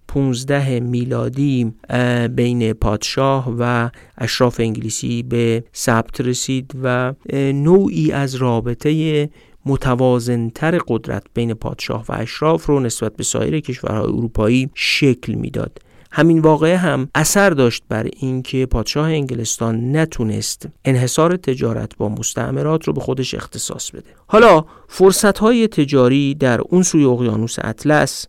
[0.07, 1.73] 15 میلادی
[2.35, 7.13] بین پادشاه و اشراف انگلیسی به ثبت رسید و
[7.53, 9.29] نوعی از رابطه
[9.65, 15.79] متوازنتر قدرت بین پادشاه و اشراف رو نسبت به سایر کشورهای اروپایی شکل می‌داد.
[16.17, 22.93] همین واقعه هم اثر داشت بر اینکه پادشاه انگلستان نتونست انحصار تجارت با مستعمرات رو
[22.93, 24.09] به خودش اختصاص بده.
[24.27, 28.27] حالا فرصت های تجاری در اون سوی اقیانوس اطلس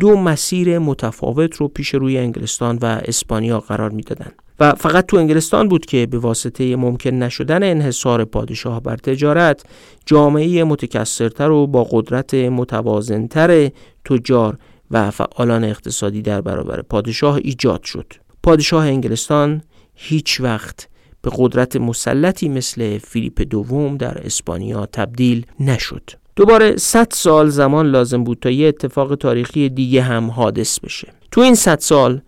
[0.00, 5.68] دو مسیر متفاوت رو پیش روی انگلستان و اسپانیا قرار می‌دادند و فقط تو انگلستان
[5.68, 9.62] بود که به واسطه ممکن نشدن انحصار پادشاه بر تجارت
[10.06, 13.70] جامعه متکثرتر و با قدرت متوازنتر
[14.04, 14.58] تجار
[14.90, 18.12] و فعالان اقتصادی در برابر پادشاه ایجاد شد.
[18.42, 19.62] پادشاه انگلستان
[19.94, 20.88] هیچ وقت
[21.22, 26.10] به قدرت مسلطی مثل فیلیپ دوم در اسپانیا تبدیل نشد.
[26.36, 31.12] دوباره 100 سال زمان لازم بود تا یه اتفاق تاریخی دیگه هم حادث بشه.
[31.30, 32.20] تو این 100 سال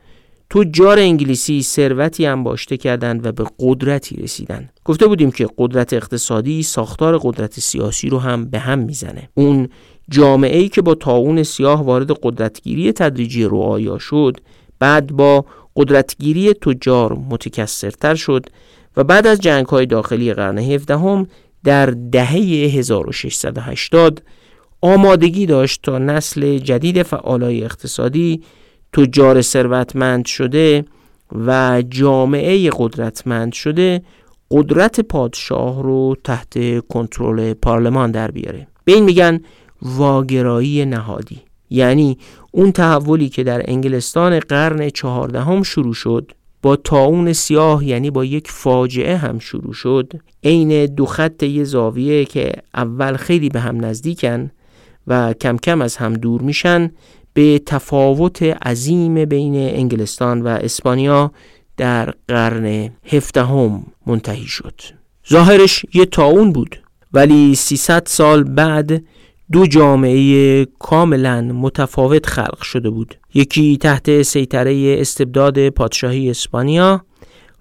[0.51, 4.69] تجار انگلیسی ثروتی انباشته کردند و به قدرتی رسیدن.
[4.85, 9.29] گفته بودیم که قدرت اقتصادی ساختار قدرت سیاسی رو هم به هم می‌زنه.
[9.35, 9.69] اون
[10.11, 14.37] جامعه ای که با تاون سیاه وارد قدرتگیری تدریجی رعایا شد
[14.79, 15.45] بعد با
[15.77, 18.47] قدرتگیری تجار متکثرتر شد
[18.97, 21.27] و بعد از جنگ های داخلی قرن 17
[21.65, 24.23] در دهه 1680
[24.81, 28.43] آمادگی داشت تا نسل جدید فعالای اقتصادی
[28.93, 30.85] تجار ثروتمند شده
[31.47, 34.03] و جامعه قدرتمند شده
[34.51, 38.67] قدرت پادشاه رو تحت کنترل پارلمان در بیاره.
[38.85, 39.41] به این میگن
[39.83, 41.41] واگرایی نهادی.
[41.71, 42.19] یعنی
[42.51, 48.51] اون تحولی که در انگلستان قرن چهاردهم شروع شد با تاون سیاه یعنی با یک
[48.51, 50.13] فاجعه هم شروع شد
[50.45, 54.51] عین دو خط یه زاویه که اول خیلی به هم نزدیکن
[55.07, 56.91] و کم کم از هم دور میشن
[57.35, 61.33] به تفاوت عظیم بین انگلستان و اسپانیا
[61.77, 64.81] در قرن هفدهم منتهی شد.
[65.31, 69.03] ظاهرش یه تاون بود ولی 300 سال بعد
[69.53, 73.15] دو جامعه کاملا متفاوت خلق شده بود.
[73.35, 77.05] یکی تحت سیطره استبداد پادشاهی اسپانیا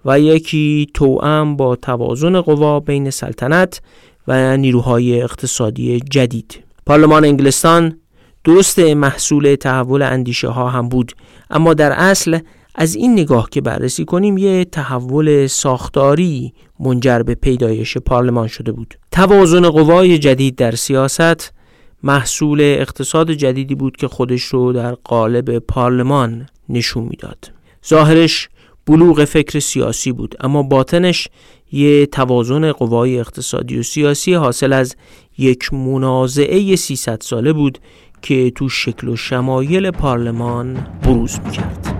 [0.04, 3.80] و یکی توأم با توازن قوا بین سلطنت
[4.28, 6.64] و نیروهای اقتصادی جدید.
[6.86, 7.98] پارلمان انگلستان
[8.44, 11.12] درست محصول تحول اندیشه ها هم بود
[11.50, 12.38] اما در اصل
[12.74, 18.98] از این نگاه که بررسی کنیم یه تحول ساختاری منجر به پیدایش پارلمان شده بود.
[19.10, 21.57] توازن قوای جدید در سیاست
[22.02, 27.52] محصول اقتصاد جدیدی بود که خودش رو در قالب پارلمان نشون می‌داد.
[27.88, 28.48] ظاهرش
[28.86, 31.28] بلوغ فکر سیاسی بود اما باطنش
[31.72, 34.96] یه توازن قوای اقتصادی و سیاسی حاصل از
[35.38, 37.78] یک منازعه 300 ساله بود
[38.22, 41.97] که تو شکل و شمایل پارلمان بروز می‌کرد.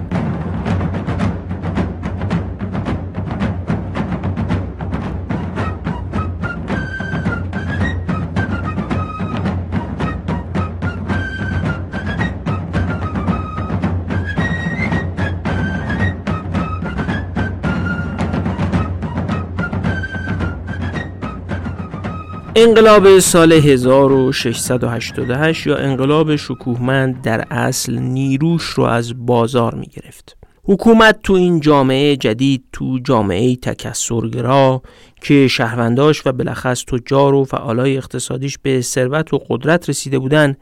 [22.60, 30.36] انقلاب سال 1688 یا انقلاب شکوهمند در اصل نیروش رو از بازار می گرفت.
[30.64, 34.82] حکومت تو این جامعه جدید تو جامعه تکسرگرا
[35.22, 40.56] که شهرونداش و بالاخص تجار و فعالای اقتصادیش به ثروت و قدرت رسیده بودن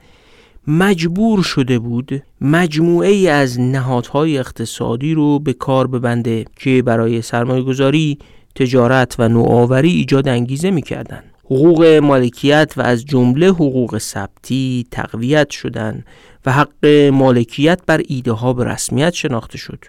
[0.66, 7.62] مجبور شده بود مجموعه ای از نهادهای اقتصادی رو به کار ببنده که برای سرمایه
[7.62, 8.18] گذاری،
[8.54, 16.06] تجارت و نوآوری ایجاد انگیزه می‌کردن حقوق مالکیت و از جمله حقوق ثبتی تقویت شدند
[16.46, 19.84] و حق مالکیت بر ایده ها به رسمیت شناخته شد.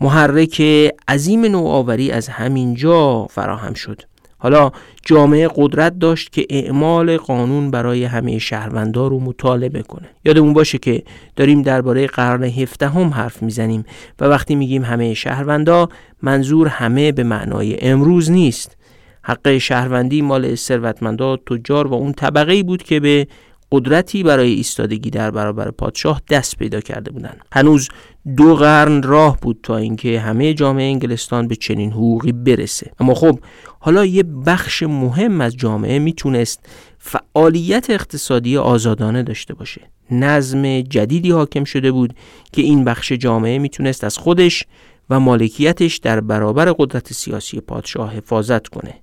[0.00, 0.60] محرک
[1.08, 4.02] عظیم نوآوری از همینجا فراهم شد.
[4.38, 4.70] حالا
[5.04, 11.02] جامعه قدرت داشت که اعمال قانون برای همه شهروندان رو مطالبه کنه یادمون باشه که
[11.36, 13.84] داریم درباره قرن هفدهم حرف می‌زنیم
[14.20, 15.88] و وقتی میگیم همه شهروندا
[16.22, 18.76] منظور همه به معنای امروز نیست.
[19.24, 23.26] حق شهروندی مال ثروتمندا تجار و اون طبقه بود که به
[23.72, 27.40] قدرتی برای ایستادگی در برابر پادشاه دست پیدا کرده بودند.
[27.52, 27.88] هنوز
[28.36, 32.90] دو قرن راه بود تا اینکه همه جامعه انگلستان به چنین حقوقی برسه.
[33.00, 33.38] اما خب
[33.80, 36.66] حالا یه بخش مهم از جامعه می‌تونست
[36.98, 39.80] فعالیت اقتصادی آزادانه داشته باشه.
[40.10, 42.14] نظم جدیدی حاکم شده بود
[42.52, 44.64] که این بخش جامعه می‌تونست از خودش
[45.10, 48.94] و مالکیتش در برابر قدرت سیاسی پادشاه حفاظت کنه.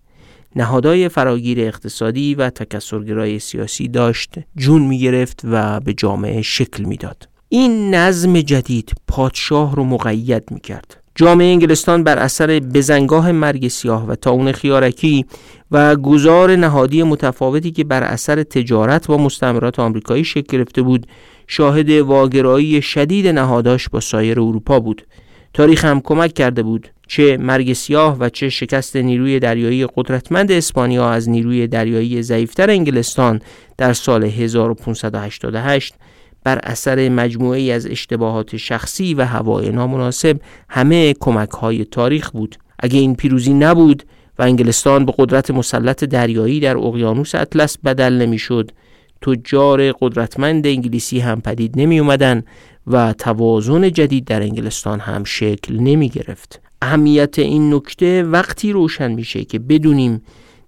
[0.56, 7.30] نهادهای فراگیر اقتصادی و تکسرگرای سیاسی داشت جون می گرفت و به جامعه شکل می‌داد.
[7.50, 11.04] این نظم جدید پادشاه رو مقید می کرد.
[11.16, 15.26] جامعه انگلستان بر اثر بزنگاه مرگ سیاه و تاون خیارکی
[15.72, 21.08] و گذار نهادی متفاوتی که بر اثر تجارت با مستعمرات آمریکایی شکل گرفته بود
[21.48, 25.08] شاهد واگرایی شدید نهاداش با سایر اروپا بود
[25.54, 31.10] تاریخ هم کمک کرده بود چه مرگ سیاه و چه شکست نیروی دریایی قدرتمند اسپانیا
[31.10, 33.42] از نیروی دریایی ضعیفتر انگلستان
[33.78, 35.94] در سال 1588
[36.44, 42.56] بر اثر مجموعی از اشتباهات شخصی و هوای نامناسب همه کمک های تاریخ بود.
[42.80, 44.04] اگه این پیروزی نبود
[44.40, 48.72] و انگلستان به قدرت مسلط دریایی در اقیانوس اطلس بدل نمی‌شد
[49.22, 52.00] تجار قدرتمند انگلیسی هم پدید نمی
[52.88, 59.44] و توازن جدید در انگلستان هم شکل نمی گرفت اهمیت این نکته وقتی روشن میشه
[59.44, 60.22] که بدونیم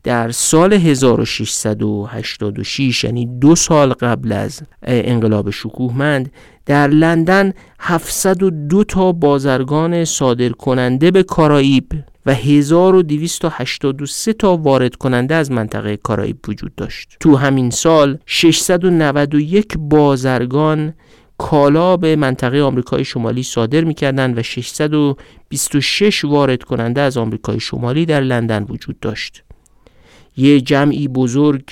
[0.03, 6.31] در سال 1686 یعنی دو سال قبل از انقلاب شکوهمند
[6.65, 11.85] در لندن 702 تا بازرگان صادر کننده به کارائیب
[12.25, 17.17] و 1283 تا وارد کننده از منطقه کارائیب وجود داشت.
[17.19, 20.93] تو همین سال 691 بازرگان
[21.41, 28.21] کالا به منطقه آمریکای شمالی صادر می‌کردند و 626 وارد کننده از آمریکای شمالی در
[28.21, 29.43] لندن وجود داشت.
[30.37, 31.63] یه جمعی بزرگ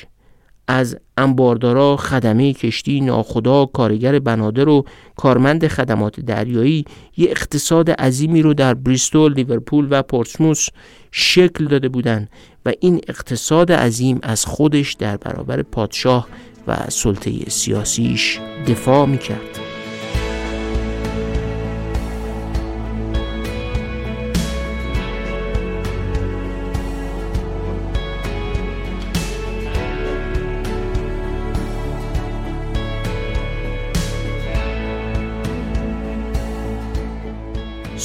[0.68, 6.86] از انباردارا خدمه کشتی ناخدا کارگر بنادر و کارمند خدمات دریایی
[7.18, 10.68] یه اقتصاد عظیمی رو در بریستول، لیورپول و پورتسموس
[11.12, 12.30] شکل داده بودند
[12.66, 16.28] و این اقتصاد عظیم از خودش در برابر پادشاه
[16.68, 19.69] و سلطه سیاسیش دفاع می‌کرد.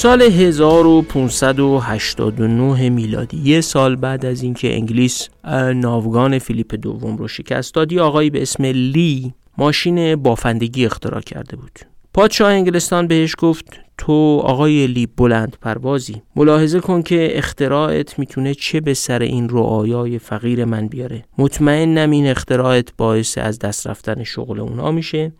[0.05, 5.29] سال 1589 میلادی یه سال بعد از اینکه انگلیس
[5.75, 11.79] ناوگان فیلیپ دوم رو شکست داد آقایی به اسم لی ماشین بافندگی اختراع کرده بود.
[12.13, 13.65] پادشاه انگلستان بهش گفت
[13.97, 16.21] تو آقای لی بلند پروازی.
[16.35, 21.23] ملاحظه کن که اختراعت می‌تونه چه به سر این رعایای فقیر من بیاره.
[21.37, 25.31] مطمئنم این اختراعت باعث از دست رفتن شغل اونا میشه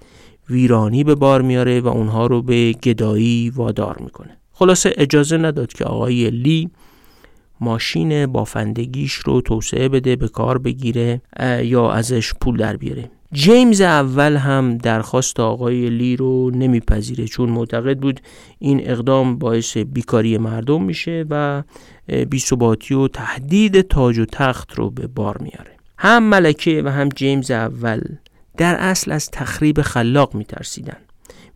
[0.50, 4.38] ویرانی به بار میاره و اونها رو به گدایی وادار می‌کنه.
[4.58, 6.70] خلاصه اجازه نداد که آقای لی
[7.62, 11.22] ماشین بافندگیش رو توسعه بده به کار بگیره
[11.64, 13.12] یا ازش پول در بیاره.
[13.34, 18.20] جیمز اول هم درخواست آقای لی رو نمیپذیره چون معتقد بود
[18.60, 21.64] این اقدام باعث بیکاری مردم میشه و
[22.30, 25.72] بیثباتی و تهدید تاج و تخت رو به بار میاره.
[25.98, 28.02] هم ملکه و هم جیمز اول
[28.58, 30.98] در اصل از تخریب خلاق میترسیدن.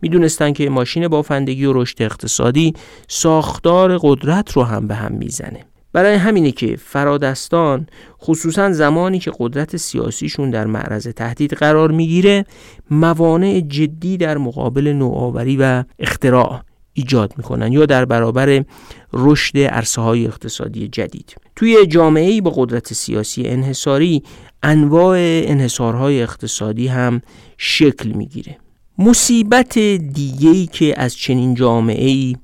[0.02, 2.74] می‌دونستن که ماشین بافندگی و رشد اقتصادی
[3.08, 5.64] ساختار قدرت رو هم به هم می‌زنه.
[5.92, 7.86] برای همینه که فرادستان
[8.22, 12.44] خصوصا زمانی که قدرت سیاسیشون در معرض تهدید قرار می‌گیره
[12.90, 16.60] موانع جدی در مقابل نوآوری و اختراع
[16.92, 18.64] ایجاد می‌کنن یا در برابر
[19.12, 21.34] رشد عرصه های اقتصادی جدید.
[21.56, 24.22] توی جامعه با قدرت سیاسی انحصاری
[24.62, 27.22] انواع انحصارهای اقتصادی هم
[27.58, 28.56] شکل می‌گیره.
[28.98, 29.78] مصیبت
[30.12, 32.34] دیگهی که از چنین جامعه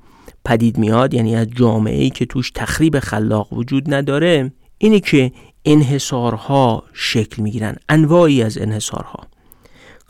[0.44, 5.32] پدید میاد یعنی از جامعه که توش تخریب خلاق وجود نداره اینه که
[5.64, 9.26] انحصارها شکل می‌گیرن انواعی از انحصارها.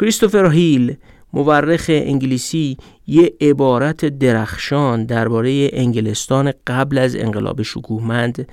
[0.00, 0.96] کریستوفر هیل
[1.32, 2.76] مورخ انگلیسی
[3.06, 8.48] یه عبارت درخشان درباره انگلستان قبل از انقلاب شکوهمند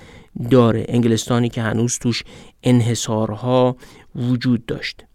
[0.51, 2.23] داره انگلستانی که هنوز توش
[2.63, 3.75] انحصارها
[4.15, 5.05] وجود داشت.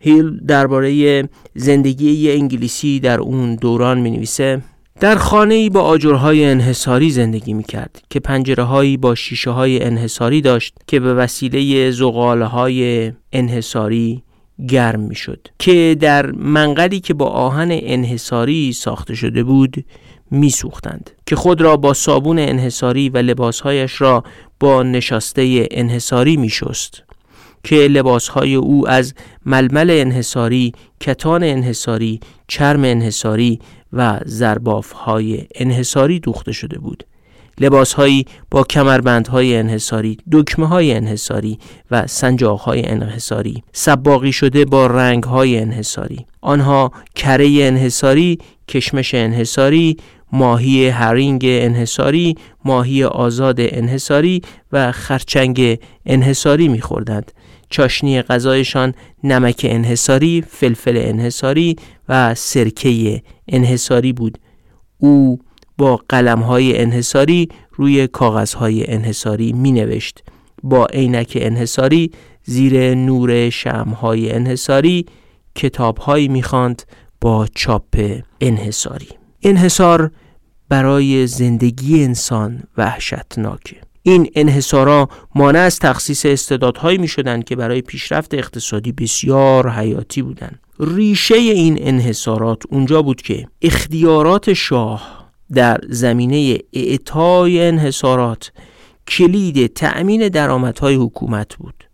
[0.00, 4.62] هیل درباره زندگی یه انگلیسی در اون دوران می نویسه
[5.00, 9.82] در خانه ای با آجرهای انحصاری زندگی می کرد که پنجره هایی با شیشه های
[9.82, 14.22] انحصاری داشت که به وسیله زغاله های انحصاری
[14.68, 19.84] گرم می شد که در منقلی که با آهن انحصاری ساخته شده بود
[20.30, 24.24] می سوختند که خود را با صابون انحصاری و لباسهایش را
[24.60, 27.02] با نشاسته انحصاری می شست
[27.64, 29.14] که لباسهای او از
[29.46, 33.58] ململ انحصاری، کتان انحصاری، چرم انحصاری
[33.92, 34.20] و
[34.94, 37.04] های انحصاری دوخته شده بود
[37.60, 41.58] لباسهایی با کمربندهای انحصاری، دکمه های انحصاری
[41.90, 42.06] و
[42.64, 46.26] های انحصاری، سباقی شده با رنگهای انحصاری.
[46.40, 48.38] آنها کره انحصاری،
[48.68, 49.96] کشمش انحصاری،
[50.32, 52.34] ماهی هرینگ انحصاری،
[52.64, 54.42] ماهی آزاد انحصاری
[54.72, 57.32] و خرچنگ انحصاری میخوردند.
[57.70, 58.94] چاشنی غذایشان
[59.24, 61.76] نمک انحصاری، فلفل انحصاری
[62.08, 64.38] و سرکه انحصاری بود.
[64.98, 65.38] او
[65.78, 70.22] با قلم های انحصاری روی کاغذ های انحصاری می نوشت.
[70.62, 72.10] با عینک انحصاری
[72.44, 75.06] زیر نور شم انحصاری
[75.54, 76.82] کتاب هایی می خاند
[77.20, 79.08] با چاپ انحصاری.
[79.42, 80.10] انحصار
[80.68, 83.76] برای زندگی انسان وحشتناکه.
[84.02, 90.60] این انحصارا مانع از تخصیص استعدادهایی می شدند که برای پیشرفت اقتصادی بسیار حیاتی بودند.
[90.80, 98.52] ریشه این انحصارات اونجا بود که اختیارات شاه در زمینه اعطای انحصارات
[99.08, 101.84] کلید تأمین درآمدهای حکومت بود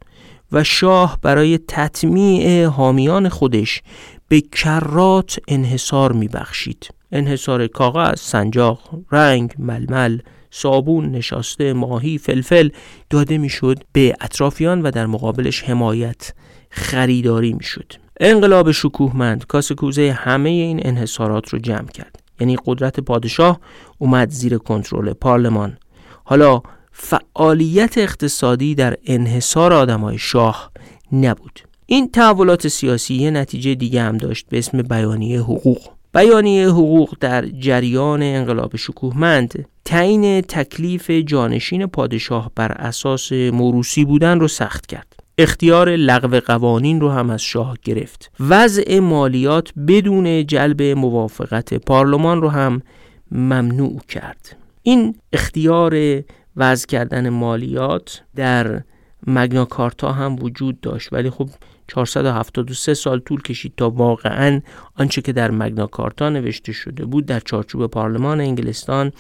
[0.53, 3.83] و شاه برای تطمیع حامیان خودش
[4.29, 8.81] به کرات انحصار میبخشید انحصار کاغذ، سنجاق،
[9.13, 10.19] رنگ، ململ،
[10.57, 12.69] صابون، نشاسته، ماهی، فلفل
[13.11, 16.33] داده می‌شد به اطرافیان و در مقابلش حمایت
[16.71, 17.93] خریداری می‌شد.
[18.21, 19.75] انقلاب شکوهمند کاسه
[20.13, 22.23] همه این انحصارات رو جمع کرد.
[22.41, 23.61] یعنی قدرت پادشاه
[23.99, 25.77] اومد زیر کنترل پارلمان.
[26.25, 30.71] حالا فعالیت اقتصادی در انحصار آدمای شاه
[31.13, 31.61] نبود.
[31.87, 35.79] این تحولات سیاسی یه نتیجه دیگه هم داشت به اسم بیانیه حقوق.
[36.15, 44.49] بیانیه حقوق در جریان انقلاب شکوهمند تعیین تکلیف جانشین پادشاه بر اساس موروسی بودن رو
[44.49, 45.21] سخت کرد.
[45.39, 48.31] اختیار لغو قوانین رو هم از شاه گرفت.
[48.41, 52.83] وضع مالیات بدون جلب موافقت پارلمان رو هم
[53.31, 54.57] ممنوع کرد.
[54.83, 56.23] این اختیار
[56.57, 58.83] وضع کردن مالیات در
[59.27, 61.13] مگناکارتا هم وجود داشت.
[61.13, 61.49] ولی خب
[61.89, 64.61] 473 سال طول کشید تا واقعا
[64.95, 69.13] آنچه که در مگناکارتا نوشته شده بود در چارچوب پارلمان انگلستان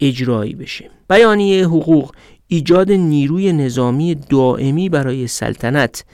[0.00, 0.90] اجرایی بشه.
[1.10, 2.12] بیانیه حقوق
[2.46, 6.04] ایجاد نیروی نظامی دائمی برای سلطنت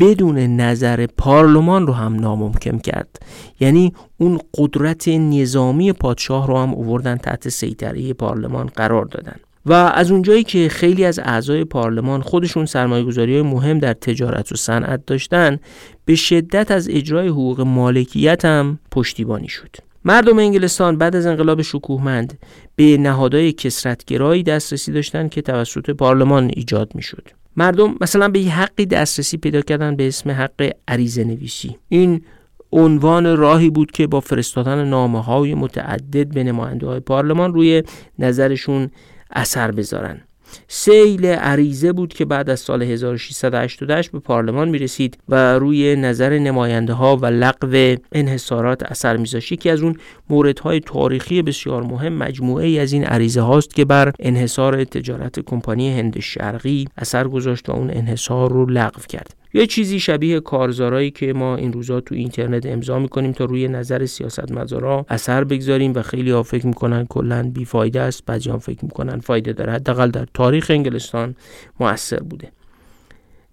[0.00, 3.22] بدون نظر پارلمان رو هم ناممکن کرد.
[3.60, 9.36] یعنی اون قدرت نظامی پادشاه رو هم اووردن تحت سیطره پارلمان قرار دادن.
[9.66, 14.56] و از اونجایی که خیلی از اعضای پارلمان خودشون سرمایه های مهم در تجارت و
[14.56, 15.58] صنعت داشتن
[16.04, 19.76] به شدت از اجرای حقوق مالکیت هم پشتیبانی شد.
[20.04, 22.38] مردم انگلستان بعد از انقلاب شکوهمند
[22.80, 27.28] به نهادهای کسرتگرایی دسترسی داشتند که توسط پارلمان ایجاد می شد.
[27.56, 32.22] مردم مثلا به یه حقی دسترسی پیدا کردن به اسم حق عریضه نویسی این
[32.72, 37.82] عنوان راهی بود که با فرستادن نامه های متعدد به نماینده های پارلمان روی
[38.18, 38.90] نظرشون
[39.30, 40.20] اثر بذارن
[40.68, 46.38] سیل عریضه بود که بعد از سال 1688 به پارلمان می رسید و روی نظر
[46.38, 49.96] نماینده ها و لغو انحصارات اثر میذاشت یکی از اون
[50.30, 55.98] موردهای تاریخی بسیار مهم مجموعه ای از این عریضه هاست که بر انحصار تجارت کمپانی
[55.98, 59.34] هند شرقی اثر گذاشت و اون انحصار رو لغو کرد.
[59.54, 64.06] یه چیزی شبیه کارزارایی که ما این روزا تو اینترنت امضا می‌کنیم تا روی نظر
[64.06, 69.20] سیاستمدارا اثر بگذاریم و خیلی ها فکر می‌کنن کلا بیفایده است بعضی ها فکر می‌کنن
[69.20, 69.72] فایده داره.
[69.72, 71.36] حداقل در تاریخ انگلستان
[71.80, 72.48] موثر بوده.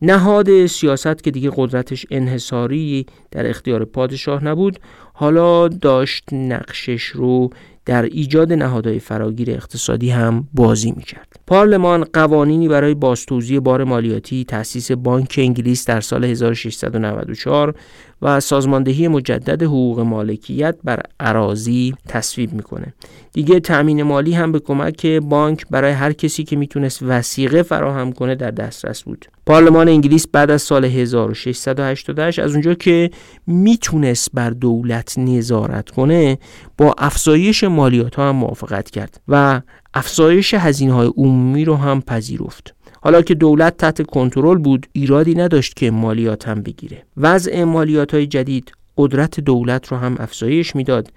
[0.02, 4.80] نهاد سیاست که دیگه قدرتش انحصاری در اختیار پادشاه نبود
[5.20, 7.50] حالا داشت نقشش رو
[7.86, 11.40] در ایجاد نهادهای فراگیر اقتصادی هم بازی می‌کرد.
[11.48, 17.76] پارلمان قوانینی برای بازتوزیع بار مالیاتی تأسیس بانک انگلیس در سال 1694
[18.22, 22.94] و سازماندهی مجدد حقوق مالکیت بر اراضی تصویب می‌کنه.
[23.34, 28.36] دیگه تأمین مالی هم به کمک بانک برای هر کسی که می‌تونست وسیقه فراهم کنه
[28.36, 29.26] در دسترس بود.
[29.46, 33.12] پارلمان انگلیس بعد از سال 1688 از اونجا که
[33.48, 36.38] می‌تونست بر دولت نظارت کنه
[36.78, 39.62] با افزایش مالیات ها هم موافقت کرد و
[39.94, 42.77] افزایش هزینه های عمومی رو هم پذیرفت.
[43.08, 48.28] حالا که دولت تحت کنترل بود ایرادی نداشت که مالیات هم بگیره وضع مالیات های
[48.28, 51.12] جدید قدرت دولت رو هم افزایش می‌داد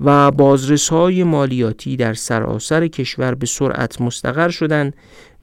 [0.00, 4.94] و بازرسهای مالیاتی در سراسر کشور به سرعت مستقر شدند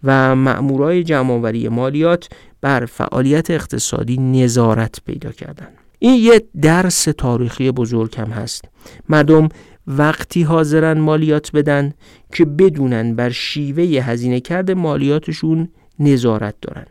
[0.04, 2.30] و مأمورای جمعآوری مالیات
[2.62, 5.74] بر فعالیت اقتصادی نظارت پیدا کردند.
[6.00, 8.66] این یه درس تاریخی بزرگ هم هست.
[9.10, 9.50] مردم
[9.88, 11.94] وقتی حاضرن مالیات بدن
[12.34, 15.70] که بدونن بر شیوه هزینه کرده مالیاتشون
[16.02, 16.86] نظارت دارن.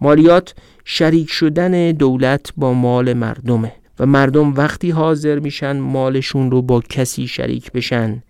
[0.00, 6.80] مالیات شریک شدن دولت با مال مردمه و مردم وقتی حاضر میشن مالشون رو با
[6.80, 8.22] کسی شریک بشن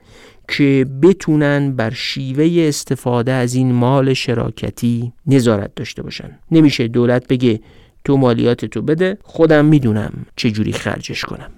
[0.49, 7.61] که بتونن بر شیوه استفاده از این مال شراکتی نظارت داشته باشن نمیشه دولت بگه
[8.05, 11.51] تو مالیات تو بده خودم می‌دونم چجوری خرجش کنم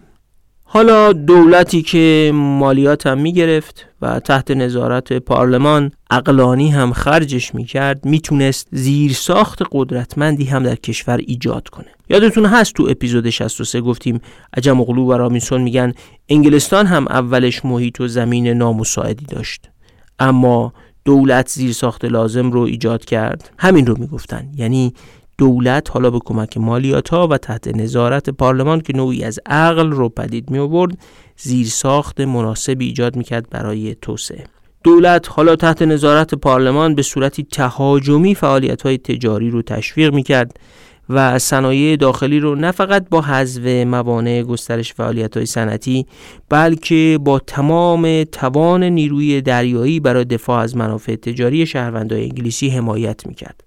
[0.67, 8.69] حالا دولتی که مالیات هم می‌گرفت و تحت نظارت پارلمان اقلانی هم خرجش می‌کرد می‌تونست
[8.73, 11.87] زیر ساخت قدرتمندی هم در کشور ایجاد کنه.
[12.09, 14.21] یادتون هست تو اپیزود 63 گفتیم
[14.57, 15.93] عجم اغلو و رامینسون میگن
[16.29, 19.71] انگلستان هم اولش محیط و زمین نامساعدی داشت.
[20.19, 20.73] اما
[21.05, 23.51] دولت زیر ساخت لازم رو ایجاد کرد.
[23.59, 24.49] همین رو می‌گفتن.
[24.57, 24.95] یعنی
[25.39, 30.09] دولت حالا به کمک مالیات ها و تحت نظارت پارلمان که نوعی از عقل رو
[30.09, 30.99] پدید می آورد
[31.37, 34.45] زیر ساخت مناسبی ایجاد می‌کرد برای توسعه.
[34.85, 40.61] دولت حالا تحت نظارت پارلمان به صورتی تهاجمی فعالیت های تجاری رو تشویق می‌کرد
[41.09, 46.07] و صنایع داخلی رو نه فقط با حذف موانع گسترش فعالیت های صنعتی
[46.49, 53.64] بلکه با تمام توان نیروی دریایی برای دفاع از منافع تجاری شهروندان انگلیسی حمایت می‌کرد.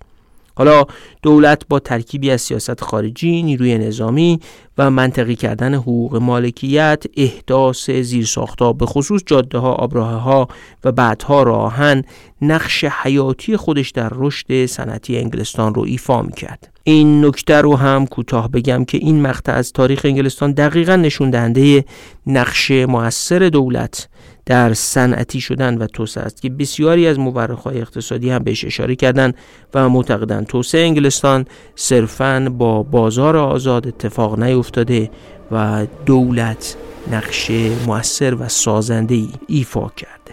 [0.57, 0.85] حالا
[1.21, 4.39] دولت با ترکیبی از سیاست خارجی، نیروی نظامی
[4.77, 10.47] و منطقی کردن حقوق مالکیت، احداث زیرساختها به خصوص جاده ها، آبراه ها
[10.83, 12.03] و بعدها راهن
[12.41, 16.69] نقش حیاتی خودش در رشد صنعتی انگلستان رو ایفا کرد.
[16.83, 21.85] این نکته رو هم کوتاه بگم که این مقطع از تاریخ انگلستان دقیقا نشون دهنده
[22.27, 24.07] نقش موثر دولت
[24.47, 29.35] در صنعتی شدن و توسعه است که بسیاری از مورخهای اقتصادی هم بهش اشاره کردند
[29.73, 31.45] و معتقدند توسعه انگلستان
[31.75, 35.09] صرفا با بازار آزاد اتفاق نیفتاده
[35.51, 36.75] و دولت
[37.11, 37.51] نقش
[37.87, 40.26] موثر و سازنده ای ایفا کرد.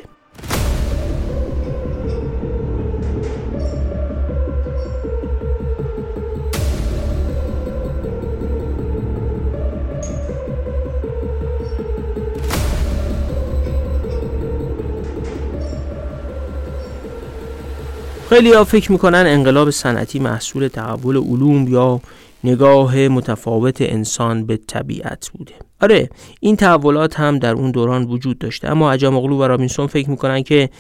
[18.35, 22.01] خیلی ها فکر می‌کنن انقلاب صنعتی محصول تحول علوم یا
[22.45, 25.53] نگاه متفاوت انسان به طبیعت بوده.
[25.83, 26.11] آره
[26.41, 28.71] این تحولات هم در اون دوران وجود داشته.
[28.71, 30.71] اما عجام اغلو و رابینسون فکر می‌کنن که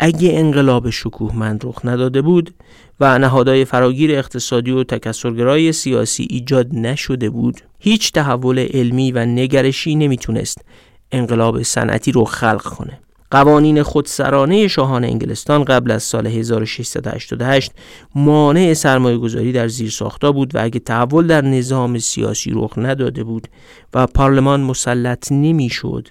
[0.00, 2.54] اگه انقلاب شکوهمند رخ نداده بود
[3.00, 9.94] و نهادهای فراگیر اقتصادی و تکسرگرای سیاسی ایجاد نشده بود هیچ تحول علمی و نگرشی
[9.94, 10.58] نمی‌تونست
[11.12, 12.98] انقلاب صنعتی رو خلق کنه.
[13.30, 17.72] قوانین خودسرانه شاهان انگلستان قبل از سال 1688
[18.14, 23.24] مانع سرمایه گذاری در زیر ساختا بود و اگه تحول در نظام سیاسی رخ نداده
[23.24, 23.48] بود
[23.94, 26.08] و پارلمان مسلط نمی‌شد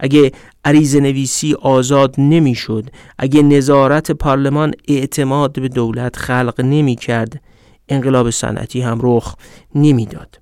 [0.00, 0.32] اگه
[0.64, 2.84] عریض نویسی آزاد نمی‌شد
[3.18, 7.40] اگه نظارت پارلمان اعتماد به دولت خلق نمی کرد
[7.88, 9.34] انقلاب صنعتی هم رخ
[9.74, 10.38] نمی‌داد.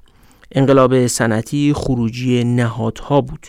[0.52, 3.46] انقلاب صنعتی خروجی نهادها بود.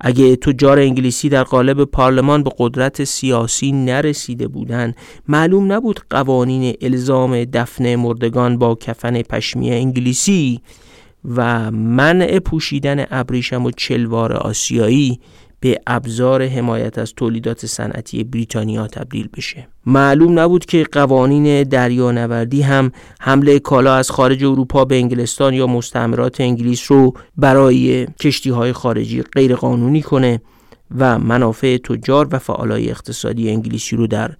[0.00, 4.96] اگه تجار انگلیسی در قالب پارلمان به قدرت سیاسی نرسیده بودند
[5.28, 10.60] معلوم نبود قوانین الزام دفن مردگان با کفن پشمی انگلیسی
[11.24, 15.20] و منع پوشیدن ابریشم و چلوار آسیایی
[15.60, 19.68] به ابزار حمایت از تولیدات صنعتی بریتانیا تبدیل بشه.
[19.86, 26.40] معلوم نبود که قوانین دریانوردی هم حمله کالا از خارج اروپا به انگلستان یا مستعمرات
[26.40, 30.40] انگلیس رو برای کشتی های خارجی غیر قانونی کنه
[30.98, 34.30] و منافع تجار و فعالای اقتصادی انگلیسی رو در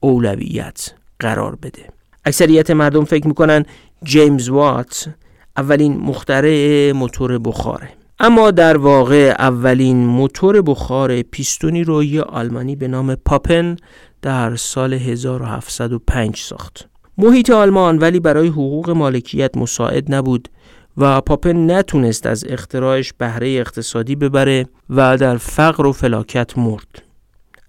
[0.00, 1.82] اولویت قرار بده.
[2.24, 3.64] اکثریت مردم فکر می‌کنن
[4.04, 5.08] جیمز وات
[5.56, 7.88] اولین مخترع موتور بخاره.
[8.24, 13.76] اما در واقع اولین موتور بخار پیستونی رو یه آلمانی به نام پاپن
[14.22, 16.88] در سال 1705 ساخت.
[17.18, 20.48] محیط آلمان ولی برای حقوق مالکیت مساعد نبود
[20.96, 27.02] و پاپن نتونست از اختراعش بهره اقتصادی ببره و در فقر و فلاکت مرد.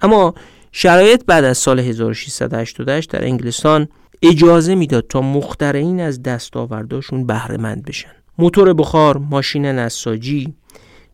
[0.01, 0.33] اما
[0.71, 3.87] شرایط بعد از سال 1688 در انگلستان
[4.21, 8.22] اجازه می‌داد تا مخترعین از دستاورداشون بهره مند بشن.
[8.37, 10.53] موتور بخار، ماشین نساجی،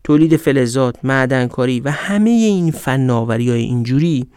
[0.03, 4.27] تولید فلزات، معدنکاری و همه این فناوری های اینجوری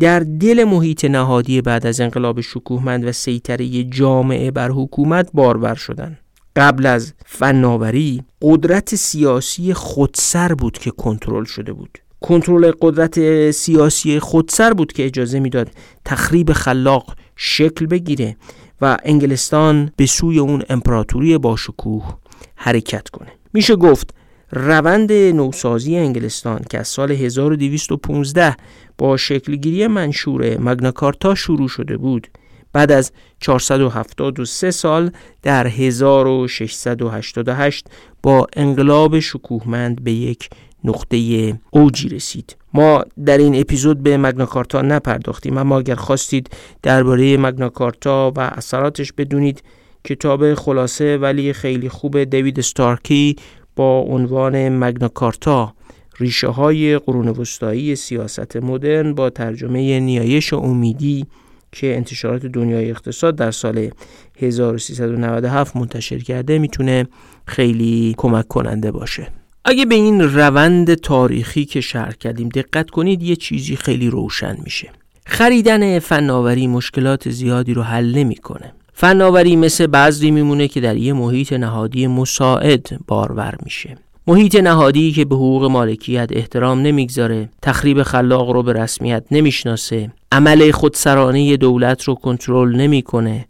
[0.00, 6.18] در دل محیط نهادی بعد از انقلاب شکوهمند و سیطره جامعه بر حکومت بارور شدند.
[6.56, 14.72] قبل از فناوری قدرت سیاسی خودسر بود که کنترل شده بود کنترل قدرت سیاسی خودسر
[14.72, 15.70] بود که اجازه می‌داد
[16.04, 18.36] تخریب خلاق شکل بگیره
[18.80, 22.14] و انگلستان به سوی اون امپراتوری باشکوه
[22.56, 23.32] حرکت کنه.
[23.52, 24.14] میشه گفت
[24.52, 28.56] روند نوسازی انگلستان که از سال 1215
[28.98, 32.28] با شکلگیری منشور مگناکارتا شروع شده بود
[32.72, 35.10] بعد از 473 سال
[35.42, 37.86] در 1688
[38.22, 40.50] با انقلاب شکوهمند به یک
[40.84, 42.56] نقطه اوجی رسید.
[42.74, 46.50] ما در این اپیزود به مگناکارتا نپرداختیم اما اگر خواستید
[46.82, 49.62] درباره مگناکارتا و اثراتش بدونید
[50.04, 53.36] کتاب خلاصه ولی خیلی خوب دیوید ستارکی
[53.76, 55.74] با عنوان مگناکارتا
[56.20, 61.26] ریشه های قرون وسطایی سیاست مدرن با ترجمه نیایش امیدی
[61.72, 63.90] که انتشارات دنیای اقتصاد در سال
[64.38, 67.06] 1397 منتشر کرده می‌تونه
[67.46, 69.28] خیلی کمک کننده باشه.
[69.68, 74.88] اگه به این روند تاریخی که شرح کردیم دقت کنید یه چیزی خیلی روشن میشه.
[75.26, 78.72] خریدن فناوری مشکلات زیادی رو حل نمی‌کنه.
[78.92, 83.96] فناوری مثل بعضی میمونه که در یه محیط نهادی مساعد بارور میشه.
[84.26, 90.70] محیط نهادی که به حقوق مالکیت احترام نمی‌گذاره تخریب خلاق رو به رسمیت نمی‌شناسه عمل
[90.70, 93.44] خودسرانه دولت رو کنترل نمی‌کنه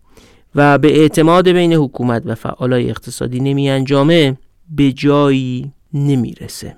[0.54, 4.36] و به اعتماد بین حکومت و فعالای اقتصادی نمی انجامه
[4.70, 6.76] به جایی نمی‌رسه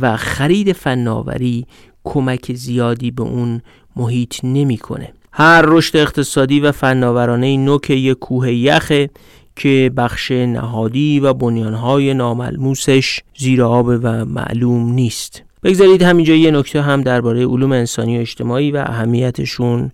[0.00, 1.66] و خرید فناوری
[2.04, 3.60] کمک زیادی به اون
[3.96, 5.12] محیط نمی‌کنه.
[5.32, 9.10] هر رشد اقتصادی و فناورانه نوک یک کوه یخه
[9.56, 15.42] که بخش نهادی و بنیانهای ناملموسش زیر آب و معلوم نیست.
[15.62, 19.90] بگذارید همینجا یه نکته هم درباره علوم انسانی و اجتماعی و اهمیتشون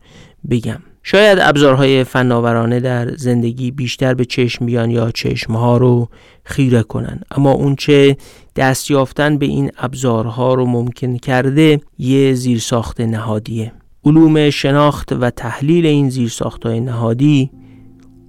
[0.50, 0.82] بگم.
[1.10, 6.08] شاید ابزارهای فناورانه در زندگی بیشتر به چشم بیان یا چشمها رو
[6.44, 7.20] خیره کنن.
[7.30, 8.16] اما اونچه
[8.56, 13.72] دست یافتن به این ابزارها رو ممکن کرده یه زیرساخت نهادیه.
[14.04, 17.50] علوم شناخت و تحلیل این زیرساختهای نهادی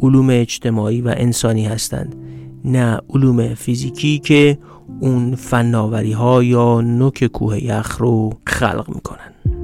[0.01, 2.15] علوم اجتماعی و انسانی هستند
[2.65, 4.57] نه علوم فیزیکی که
[4.99, 9.59] اون فناوری ها یا نوک کوه یخ رو خلق می‌کنن.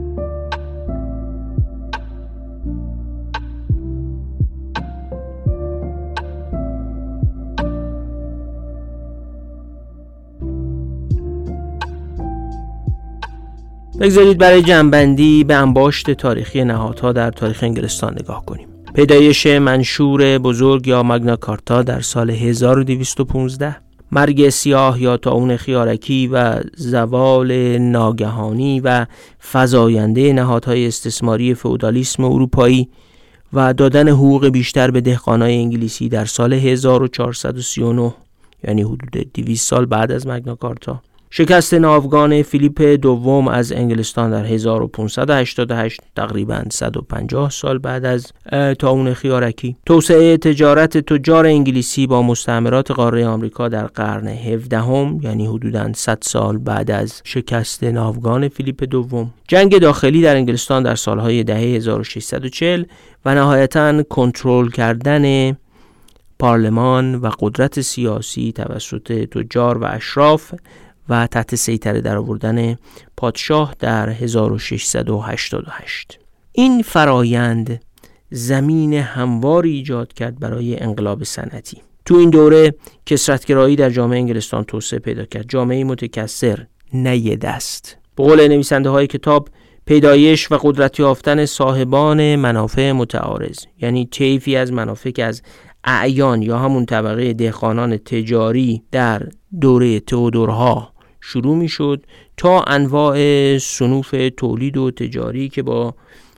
[14.00, 18.68] بگذارید برای جنبندی به انباشت تاریخی نهادها در تاریخ انگلستان نگاه کنیم.
[18.96, 23.76] پیدایش منشور بزرگ یا مگناکارتا در سال 1215
[24.12, 29.06] مرگ سیاه یا تاون خیارکی و زوال ناگهانی و
[29.52, 32.90] فزاینده نهادهای استثماری فئودالیسم اروپایی
[33.54, 38.14] و دادن حقوق بیشتر به دهقانای انگلیسی در سال 1439
[38.64, 41.02] یعنی حدود 200 سال بعد از مگناکارتا
[41.38, 48.32] شکست ناوگان فیلیپ دوم از انگلستان در 1588 تقریبا 150 سال بعد از
[48.80, 49.76] تاون خیارکی.
[49.86, 56.18] توسعه تجارت تجار انگلیسی با مستعمرات قاره آمریکا در قرن 17 هم یعنی حدودا 100
[56.22, 59.34] سال بعد از شکست ناوگان فیلیپ دوم.
[59.48, 62.84] جنگ داخلی در انگلستان در سالهای دهه 1640
[63.26, 65.56] و نهایتا کنترل کردن
[66.40, 70.54] پارلمان و قدرت سیاسی توسط تجار و اشراف
[71.10, 72.78] و تحت سیطره در آوردن
[73.18, 76.20] پادشاه در 1688
[76.52, 77.82] این فرایند
[78.30, 81.82] زمین همواری ایجاد کرد برای انقلاب صنعتی.
[82.06, 82.76] تو این دوره
[83.06, 85.46] کسرتگرایی در جامعه انگلستان توسعه پیدا کرد.
[85.50, 87.98] جامعه متکثر نه دست.
[88.16, 89.50] به قول نویسنده های کتاب
[89.86, 95.42] پیدایش و قدرت یافتن صاحبان منافع متعارض یعنی طیفی از منافع که از
[95.84, 99.28] اعیان یا همون طبقه دهقانان تجاری در
[99.62, 100.95] دوره تئودورها
[101.28, 102.06] شروع می شد
[102.38, 103.18] تا انواع
[103.58, 105.96] سنوف تولید و تجاری که با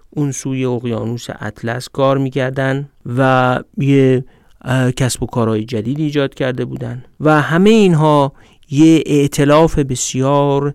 [0.10, 4.26] اون سوی اقیانوس اطلس کار می‌کردن و یه
[4.98, 8.34] کسب و کارهای جدید ایجاد کرده بودن و همه اینها
[8.70, 10.74] یه اعتلاف بسیار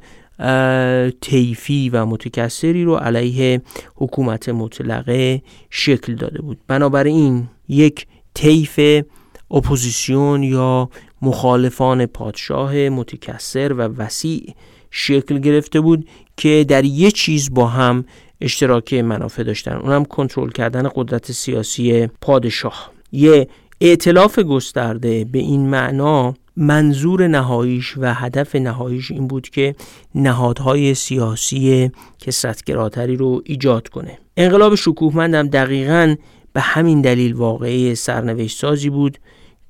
[1.20, 3.62] تیفی و متکثری رو علیه
[3.96, 6.58] حکومت مطلقه شکل داده بود.
[6.66, 9.04] بنابراین یک طیف
[9.50, 10.88] اپوزیسیون یا
[11.22, 14.54] مخالفان پادشاه متکثر و وسیع
[14.90, 18.04] شکل گرفته بود که در یه چیز با هم
[18.40, 19.72] اشتراک منافع داشتن.
[19.72, 22.90] اونم کنترل کردن قدرت سیاسی پادشاه.
[23.12, 23.48] یه
[23.80, 29.74] ائتلاف گسترده به این معنا منظور نهاییش و هدف نهاییش این بود که
[30.14, 34.18] نهادهای سیاسی کسرتگراتری رو ایجاد کنه.
[34.36, 36.14] انقلاب شکوهمند هم دقیقا
[36.52, 39.18] به همین دلیل واقعی سرنوشت سازی بود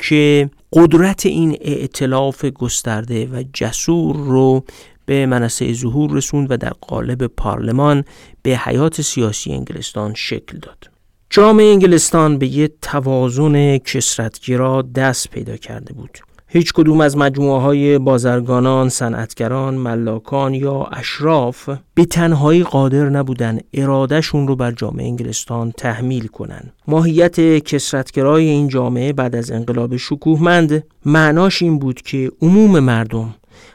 [0.03, 4.65] که قدرت این ائتلاف گسترده و جسور رو
[5.07, 8.05] به منصه ظهور رسوند و در قالب پارلمان
[8.43, 10.91] به حیات سیاسی انگلستان شکل داد.
[11.31, 16.19] جامعه انگلستان به یه توازن کسرتگرا دست پیدا کرده بود.
[16.55, 24.49] هیچ کدوم از مجموعه های بازرگانان، صنعتگران، ملاکان یا اشراف به تنهایی قادر نبودن ارادهشون
[24.49, 26.73] رو بر جامعه انگلستان تحمیل کنن.
[26.89, 33.35] ماهیت کسرتگرای این جامعه بعد از انقلاب شکوهمند معناش این بود که عموم مردم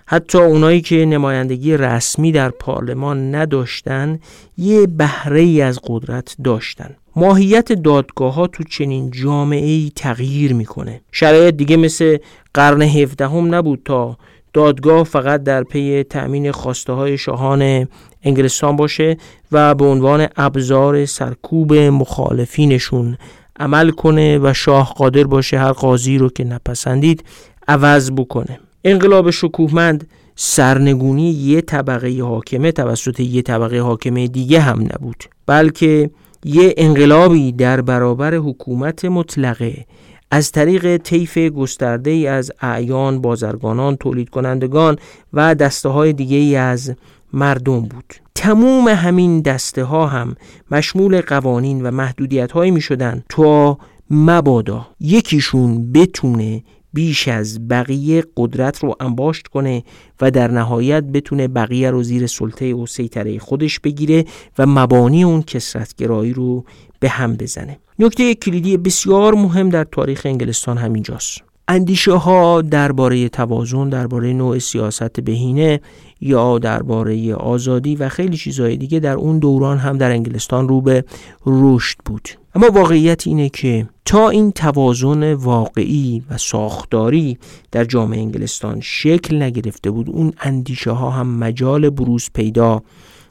[0.10, 4.20] حتی اونایی که نمایندگی رسمی در پارلمان نداشتن
[4.58, 6.96] یه بهره ای از قدرت داشتن.
[7.16, 11.02] ماهیت دادگاه ها تو چنین جامعه ای تغییر می‌کنه.
[11.12, 12.18] شرایط دیگه مثل
[12.54, 14.18] قرن 17 هم نبود تا
[14.54, 17.88] دادگاه فقط در پی تأمین خواسته های شاهان
[18.24, 19.18] انگلستان باشه
[19.52, 23.18] و به عنوان ابزار سرکوب مخالفینشون
[23.60, 27.24] عمل کنه و شاه قادر باشه هر قاضی رو که نپسندید
[27.68, 28.60] عوض بکنه.
[28.88, 36.10] انقلاب شکوهمند سرنگونی یه طبقه حاکمه توسط یه طبقه حاکمه دیگه هم نبود بلکه
[36.46, 39.86] یه انقلابی در برابر حکومت مطلقه.
[40.32, 44.98] از طریق طیف گسترده ای از اعیان، بازرگانان، تولید کنندگان
[45.34, 46.94] و دسته های دیگه ای از
[47.34, 48.14] مردم بود.
[48.36, 50.36] تموم همین دسته ها هم
[50.72, 53.78] مشمول قوانین و محدودیت هایی می شدن تا
[54.10, 56.64] مبادا یکیشون بتونه
[56.98, 59.84] بیش از بقیه قدرت رو انباشت کنه
[60.22, 64.26] و در نهایت بتونه بقیه رو زیر سلطه و سیطره خودش بگیره
[64.60, 66.66] و مبانی اون کسرتگرایی رو
[67.00, 67.80] به هم بزنه.
[68.00, 71.47] نکته کلیدی بسیار مهم در تاریخ انگلستان همینجاست.
[71.68, 75.82] اندیشه ها درباره توازن درباره نوع سیاست بهینه
[76.22, 81.04] یا درباره آزادی و خیلی چیزهای دیگه در اون دوران هم در انگلستان رو به
[81.46, 87.38] رشد بود اما واقعیت اینه که تا این توازن واقعی و ساختاری
[87.72, 92.84] در جامعه انگلستان شکل نگرفته بود اون اندیشه ها هم مجال بروز پیدا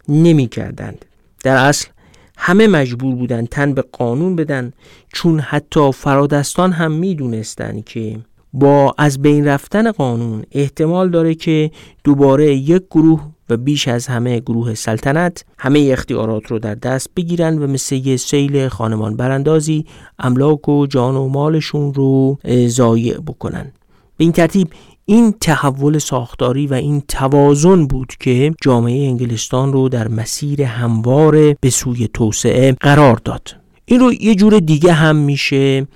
[0.09, 1.05] نمی کردند.
[1.43, 1.89] در اصل
[2.37, 4.73] همه مجبور بودن تن به قانون بدن
[5.13, 8.19] چون حتی فرادستان هم می‌دونستند که
[8.53, 11.71] با از بین رفتن قانون احتمال داره که
[12.05, 17.59] دوباره یک گروه و بیش از همه گروه سلطنت همه اختیارات رو در دست بگیرن
[17.59, 19.85] و مثل یه سیل خانمان براندازی
[20.19, 23.73] املاک و جان و مالشون رو ضایع بکنن.
[24.17, 24.69] به این ترتیب
[25.09, 31.71] این تحول ساختاری و این توازن بود که جامعه انگلستان رو در مسیر هموار به
[31.71, 33.57] سوی توسعه قرار داد.
[33.85, 35.87] این رو یه جور دیگه هم میشه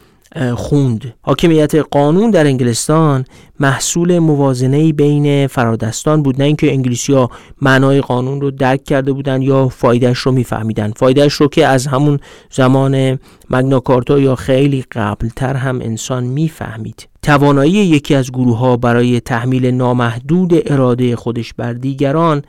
[0.56, 1.14] خوند.
[1.22, 3.24] حاکمیت قانون در انگلستان
[3.60, 7.30] محصول موازنه بین فرادستان بود نه اینکه انگلیسی ها
[7.62, 12.20] معنای قانون رو درک کرده بودن یا فایدهش رو میفهمیدن فایدهش رو که از همون
[12.50, 13.18] زمان
[13.50, 17.08] مگناکارتا یا خیلی قبلتر هم انسان می‌فهمید.
[17.22, 22.42] توانایی یکی از گروه ها برای تحمیل نامحدود اراده خودش بر دیگران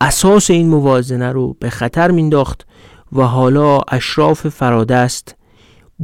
[0.00, 2.66] اساس این موازنه رو به خطر مینداخت
[3.12, 5.34] و حالا اشراف فرادست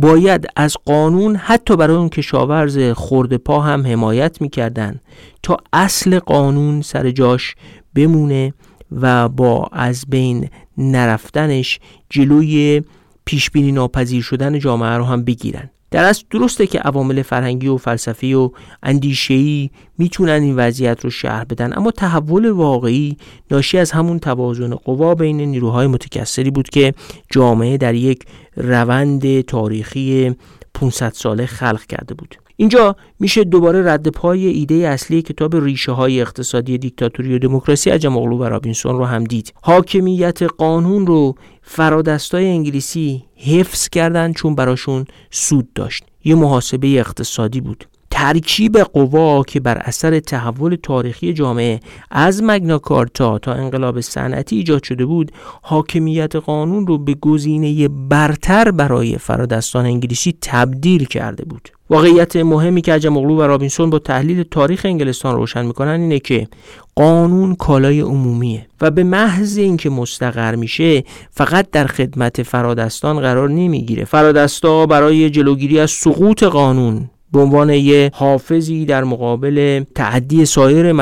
[0.00, 5.00] باید از قانون حتی برای اون کشاورز خورده پا هم حمایت می‌کردن
[5.42, 7.54] تا اصل قانون سر جاش
[7.94, 8.54] بمونه
[8.92, 10.48] و با از بین
[10.78, 11.80] نرفتنش
[12.10, 12.82] جلوی
[13.24, 15.70] پیشبینی ناپذیر شدن جامعه رو هم بگیرن.
[15.90, 18.50] در اصل درسته که عوامل فرهنگی و فلسفی و
[18.82, 23.16] اندیشه‌ای می‌تونن این وضعیت رو شهر بدن اما تحول واقعی
[23.50, 26.94] ناشی از همون توازن قوا بین نیروهای متکثری بود که
[27.30, 28.24] جامعه در یک
[28.56, 30.36] روند تاریخی
[30.74, 32.36] 500 ساله خلق کرده بود.
[32.60, 38.16] اینجا میشه دوباره رد پای ایده اصلی کتاب ریشه های اقتصادی دیکتاتوری و دموکراسی عجم
[38.16, 39.52] اغلو و رابینسون رو هم دید.
[39.62, 46.04] حاکمیت قانون رو فرادستای انگلیسی حفظ کردن چون براشون سود داشت.
[46.24, 47.84] یه محاسبه اقتصادی بود.
[48.10, 51.80] ترکیب قوا که بر اثر تحول تاریخی جامعه
[52.10, 55.32] از مگناکارتا تا انقلاب صنعتی ایجاد شده بود
[55.62, 61.79] حاکمیت قانون رو به گزینه برتر برای فرادستان انگلیسی تبدیل کرده بود.
[61.90, 66.48] واقعیت مهمی که عجم و رابینسون با تحلیل تاریخ انگلستان روشن می‌کنن اینه که
[66.94, 74.04] قانون کالای عمومیه و به محض اینکه مستقر میشه فقط در خدمت فرادستان قرار نمی‌گیره.
[74.04, 80.92] فرادستا برای جلوگیری از سقوط قانون به عنوان یه حافظی در مقابل تعدی سایر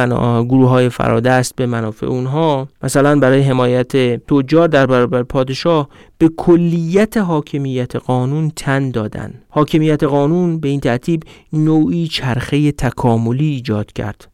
[0.45, 7.17] گروه های فرادست به منافع اونها مثلا برای حمایت تجار در برابر پادشاه به کلیت
[7.17, 9.35] حاکمیت قانون تن دادن.
[9.49, 11.23] حاکمیت قانون به این ترتیب
[11.53, 14.29] نوعی چرخه تکاملی ایجاد کرد.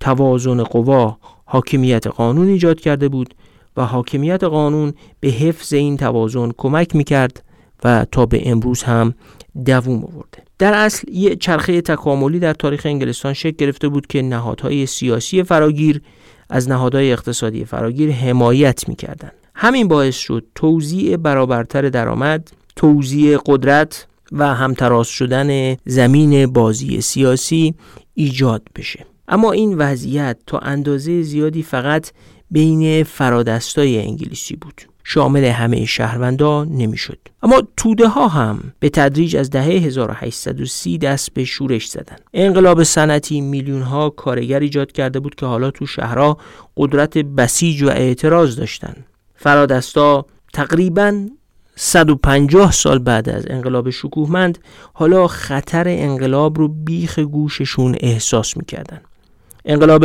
[0.00, 3.34] توازن قوا حاکمیت قانون ایجاد کرده بود
[3.76, 7.44] و حاکمیت قانون به حفظ این توازن کمک می‌کرد
[7.84, 9.14] و تا به امروز هم
[9.64, 10.42] دووم آورده.
[10.58, 16.02] در اصل یه چرخه تکاملی در تاریخ انگلستان شکل گرفته بود که نهادهای سیاسی فراگیر
[16.50, 19.32] از نهادهای اقتصادی فراگیر حمایت می‌کردند.
[19.54, 27.74] همین باعث شد توزیع برابرتر درآمد توزیع قدرت و همتراز شدن زمین بازی سیاسی
[28.14, 29.06] ایجاد بشه.
[29.28, 32.10] اما این وضعیت تا اندازه زیادی فقط
[32.50, 34.82] بین فرادستای انگلیسی بود.
[35.04, 37.18] شامل همه شهروندا نمی‌شد.
[37.42, 42.16] اما توده ها هم به تدریج از دهه 1830 دست به شورش زدن.
[42.34, 46.38] انقلاب صنعتی میلیون ها کارگر ایجاد کرده بود که حالا تو شهرها
[46.76, 48.94] قدرت بسیج و اعتراض داشتن.
[49.34, 51.26] فرادستا تقریبا
[51.76, 54.58] 150 سال بعد از انقلاب شکوهمند
[54.92, 59.00] حالا خطر انقلاب رو بیخ گوششون احساس می‌کردن.
[59.64, 60.04] انقلاب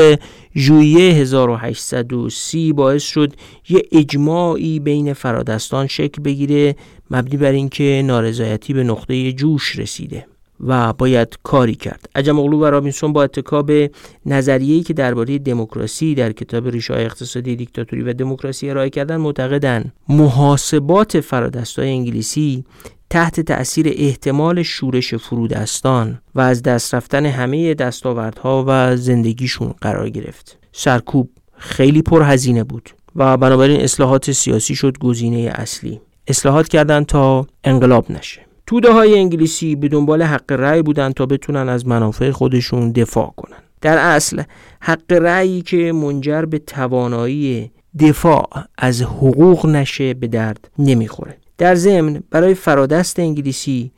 [0.55, 3.33] ژوئیه 1830 باعث شد
[3.69, 6.75] یه اجماعی بین فرادستان شکل بگیره
[7.11, 10.25] مبنی بر اینکه نارضایتی به نقطه جوش رسیده
[10.67, 12.09] و باید کاری کرد.
[12.15, 13.91] عجم اغلو و رابینسون با اتکا به
[14.25, 19.93] نظریه‌ای که درباره دموکراسی در کتاب ریشه اقتصادی دیکتاتوری و دموکراسی ارائه کردن معتقدند.
[20.09, 22.63] محاسبات فرادستای انگلیسی
[23.09, 30.57] تحت تأثیر احتمال شورش فرودستان و از دست رفتن همه دستاوردها و زندگیشون قرار گرفت.
[30.71, 36.01] سرکوب خیلی پرهزینه بود و بنابراین اصلاحات سیاسی شد گزینه اصلی.
[36.27, 38.41] اصلاحات کردند تا انقلاب نشه.
[38.67, 43.57] توده های انگلیسی به دنبال حق رأی بودند تا بتونن از منافع خودشون دفاع کنن.
[43.81, 44.43] در اصل
[44.79, 51.37] حق رأیی که منجر به توانایی دفاع از حقوق نشه به درد نمی‌خوره.
[51.59, 53.91] در ضمن برای فرادست انگلیسی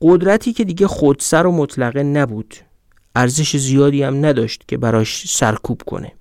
[0.00, 2.54] قدرتی که دیگه خودسر و مطلقه نبود.
[3.14, 6.12] ارزش زیادی هم نداشت که براش سرکوب کنه.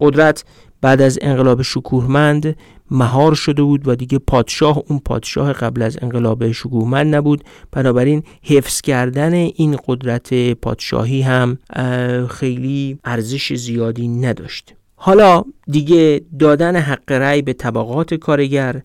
[0.00, 0.44] قدرت
[0.80, 2.56] بعد از انقلاب شکوهمند
[2.90, 7.44] مهار شده بود و دیگه پادشاه اون پادشاه قبل از انقلاب شکوهمند نبود.
[7.72, 11.58] بنابراین حفظ کردن این قدرت پادشاهی هم
[12.30, 14.74] خیلی ارزش زیادی نداشت.
[14.96, 18.82] حالا دیگه دادن حق رأی به طبقات کارگر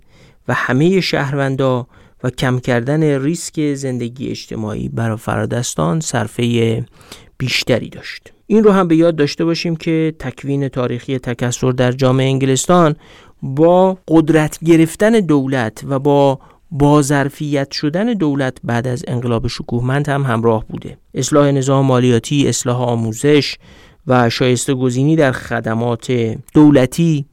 [0.51, 1.87] و همه شهروندا
[2.23, 6.85] و کم کردن ریسک زندگی اجتماعی برای فرادستان صرفه
[7.37, 8.33] بیشتری داشت.
[8.47, 12.95] این رو هم به یاد داشته باشیم که تکوین تاریخی تکسر در جامعه انگلستان
[13.41, 16.39] با قدرت گرفتن دولت و با
[16.71, 20.97] بازرفیت شدن دولت بعد از انقلاب شکوهمند هم همراه بوده.
[21.13, 23.55] اصلاح نظام مالیاتی، اصلاح آموزش
[24.07, 27.25] و شایسته گزینی در خدمات دولتی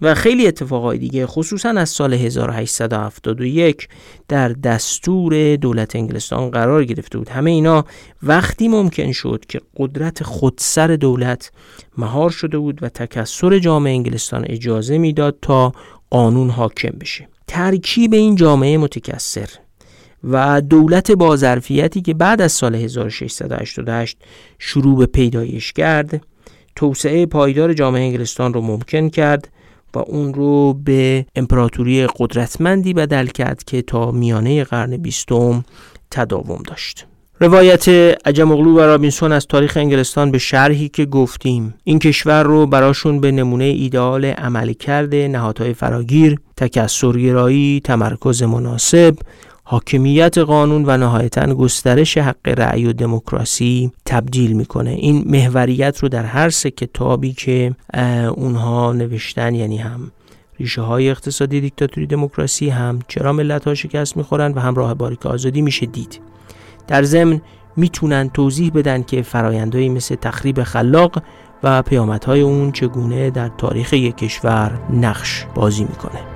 [0.00, 3.88] و خیلی اتفاقای دیگه خصوصا از سال 1871
[4.28, 7.28] در دستور دولت انگلستان قرار گرفته بود.
[7.28, 7.84] همه اینا
[8.22, 11.50] وقتی ممکن شد که قدرت خودسر دولت
[11.98, 15.72] مهار شده بود و تکسر جامعه انگلستان اجازه می‌داد تا
[16.10, 17.28] قانون حاکم بشه.
[17.46, 19.48] ترکیب این جامعه متکثر
[20.24, 24.18] و دولت بازرفیتی که بعد از سال 1688
[24.58, 26.22] شروع به پیدایش کرد
[26.76, 29.48] توسعه پایدار جامعه انگلستان رو ممکن کرد
[29.96, 35.64] و اون رو به امپراتوری قدرتمندی بدل کرد که تا میانه قرن بیستم
[36.10, 37.06] تداوم داشت.
[37.40, 37.88] روایت
[38.24, 41.74] عجم اغلو و رابینسون از تاریخ انگلستان به شرحی که گفتیم.
[41.84, 49.14] این کشور رو براشون به نمونه ایدئال عملی کرده نهادهای فراگیر تکسرگرایی تمرکز مناسب
[49.68, 54.90] حاکمیت قانون و نهایتا گسترش حق رأی و دموکراسی تبدیل می‌کنه.
[54.90, 57.74] این محوریت رو در هر سه کتابی که
[58.36, 60.10] اونها نوشتن یعنی هم
[60.60, 65.26] ریشه های اقتصادی دیکتاتوری دموکراسی هم چرا ملت ها شکست می‌خورن و هم راه باریک
[65.26, 66.20] آزادی میشه دید.
[66.86, 67.40] در ضمن
[67.76, 71.22] می‌تونن توضیح بدن که فرایندهایی مثل تخریب خلاق
[71.62, 76.35] و پیامدهای اون چگونه در تاریخ یک کشور نقش بازی می‌کنه.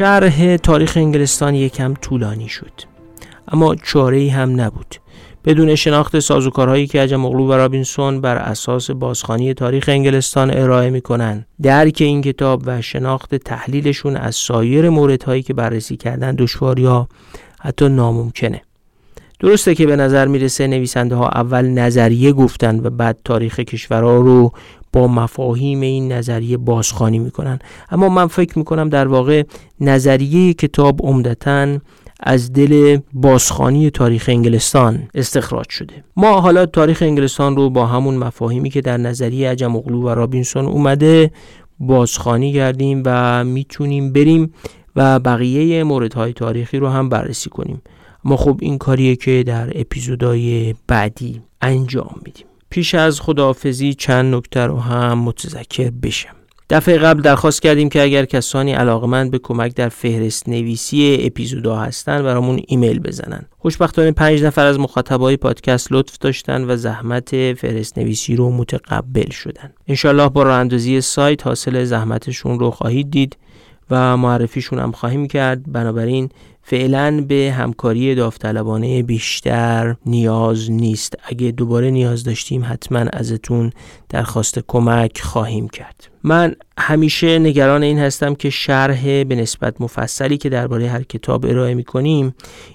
[0.00, 2.72] شرح تاریخ انگلستان یکم طولانی شد.
[3.48, 4.96] اما چاره ای هم نبود.
[5.44, 11.46] بدون شناخت سازوکارهایی که عجم اغلو و رابینسون بر اساس بازخانی تاریخ انگلستان ارائه می‌کنن
[11.62, 17.08] درک این کتاب و شناخت تحلیلشون از سایر موردهایی که بررسی کردن دشوار یا
[17.60, 18.62] حتی ناممکنه.
[19.40, 24.52] درسته که به نظر می‌رسه نویسنده ها اول نظریه گفتن و بعد تاریخ کشورها رو
[24.92, 27.58] با مفاهیم این نظریه بازخوانی می‌کنن.
[27.90, 29.42] اما من فکر می‌کنم در واقع
[29.80, 31.78] نظریه کتاب عمدتا
[32.20, 35.94] از دل بازخانی تاریخ انگلستان استخراج شده.
[36.16, 40.64] ما حالا تاریخ انگلستان رو با همون مفاهیمی که در نظریه عجم اغلو و رابینسون
[40.64, 41.30] اومده
[41.80, 44.54] بازخانی کردیم و می‌تونیم بریم
[44.96, 47.82] و بقیه موردهای تاریخی رو هم بررسی کنیم.
[48.24, 52.46] ما خب این کاریه که در اپیزودهای بعدی انجام میدیم.
[52.70, 56.34] پیش از خداحافظی چند نکته رو هم متذکر بشم.
[56.70, 62.22] دفعه قبل درخواست کردیم که اگر کسانی علاقمند به کمک در فهرست نویسی اپیزودا هستن
[62.22, 63.46] برامون ایمیل بزنن.
[63.58, 69.72] خوشبختانه پنج نفر از مخاطبای پادکست لطف داشتن و زحمت فهرست نویسی رو متقبل شدن.
[69.88, 73.36] انشالله با راه سایت حاصل زحمتشون رو خواهید دید
[73.90, 75.72] و معرفیشون هم خواهیم کرد.
[75.72, 76.28] بنابراین
[76.70, 81.14] فعلا به همکاری داوطلبانه بیشتر نیاز نیست.
[81.24, 83.72] اگه دوباره نیاز داشتیم حتما ازتون
[84.08, 86.08] درخواست کمک خواهیم کرد.
[86.22, 91.74] من همیشه نگران این هستم که شرح به نسبت مفصلی که درباره هر کتاب ارائه
[91.74, 92.34] می کنیم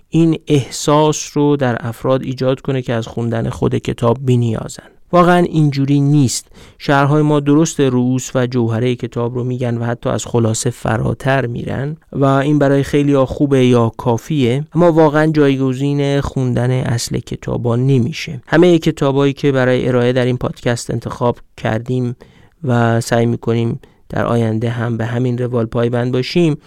[0.10, 4.95] این احساس رو در افراد ایجاد کنه که از خوندن خود کتاب بینیازن.
[5.16, 6.48] واقعا اینجوری نیست.
[6.78, 11.98] شهرهای ما درست رؤوس و جوهره کتاب رو میگن و حتی از خلاصه فراتر میرن
[12.12, 18.42] و این برای خیلی خوبه یا کافیه اما واقعا جایگزین خوندن اصل کتابا نمیشه.
[18.48, 22.16] همه کتابایی که برای ارائه در این پادکست انتخاب کردیم
[22.64, 26.58] و سعی می‌کنیم در آینده هم به همین روال پایبند باشیم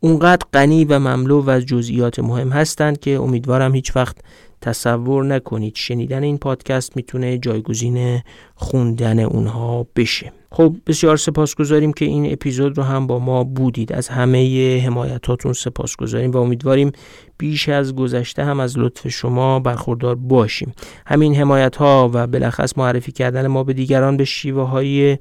[0.00, 4.16] اونقدر غنی و مملو و از جزئیات مهم هستند که امیدوارم هیچ وقت
[4.60, 8.22] تصور نکنید شنیدن این پادکست می‌تونه جایگزین
[8.54, 10.32] خوندن اونها بشه.
[10.50, 13.92] خب بسیار سپاسگزاریم که این اپیزود رو هم با ما بودید.
[13.92, 16.92] از همه حمایتاتون سپاسگزاریم و امیدواریم
[17.38, 20.72] بیش از گذشته هم از لطف شما برخوردار باشیم.
[21.06, 25.18] همین حمایت ها و بالاخص معرفی کردن ما به دیگران به شیوه های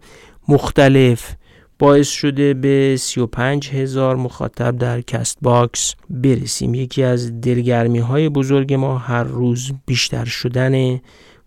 [0.47, 1.35] مختلف
[1.79, 6.73] باعث شده به 35 هزار مخاطب در Castbox برسیم.
[6.73, 10.99] یکی از دلگرمی های بزرگ ما هر روز بیشتر شدن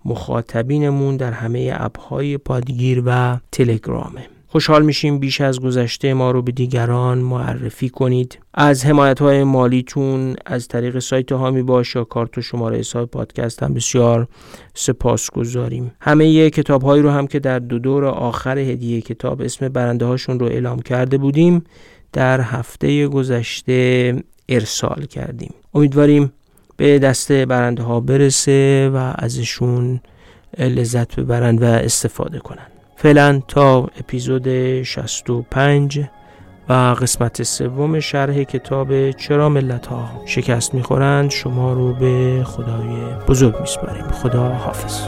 [0.04, 4.39] مخاطبینمون در همه اپ های پادگیر و تلگرامه.
[4.52, 8.38] خوشحال میشیم بیش از گذشته ما رو به دیگران معرفی کنید.
[8.54, 13.62] از حمایت های مالیتون از طریق سایت حامی باش یا کارت و شماره حساب پادکست
[13.62, 14.28] هم بسیار
[14.74, 19.68] سپاس گذاریم همه کتاب هایی رو هم که در دو دور آخر هدیه کتاب اسم
[19.68, 21.64] برنده هاشون رو اعلام کرده بودیم
[22.12, 24.14] در هفته گذشته
[24.48, 25.54] ارسال کردیم.
[25.74, 26.32] امیدواریم
[26.76, 30.00] به دست برنده ها برسه و ازشون
[30.58, 36.00] لذت ببرند و استفاده کنند فعلا تا اپیزود 65
[36.68, 43.60] و قسمت سوم شرح کتاب چرا ملت ها شکست می‌خورند شما رو به خدای بزرگ
[43.60, 44.04] میسپاریم.
[44.04, 45.00] خدا حافظ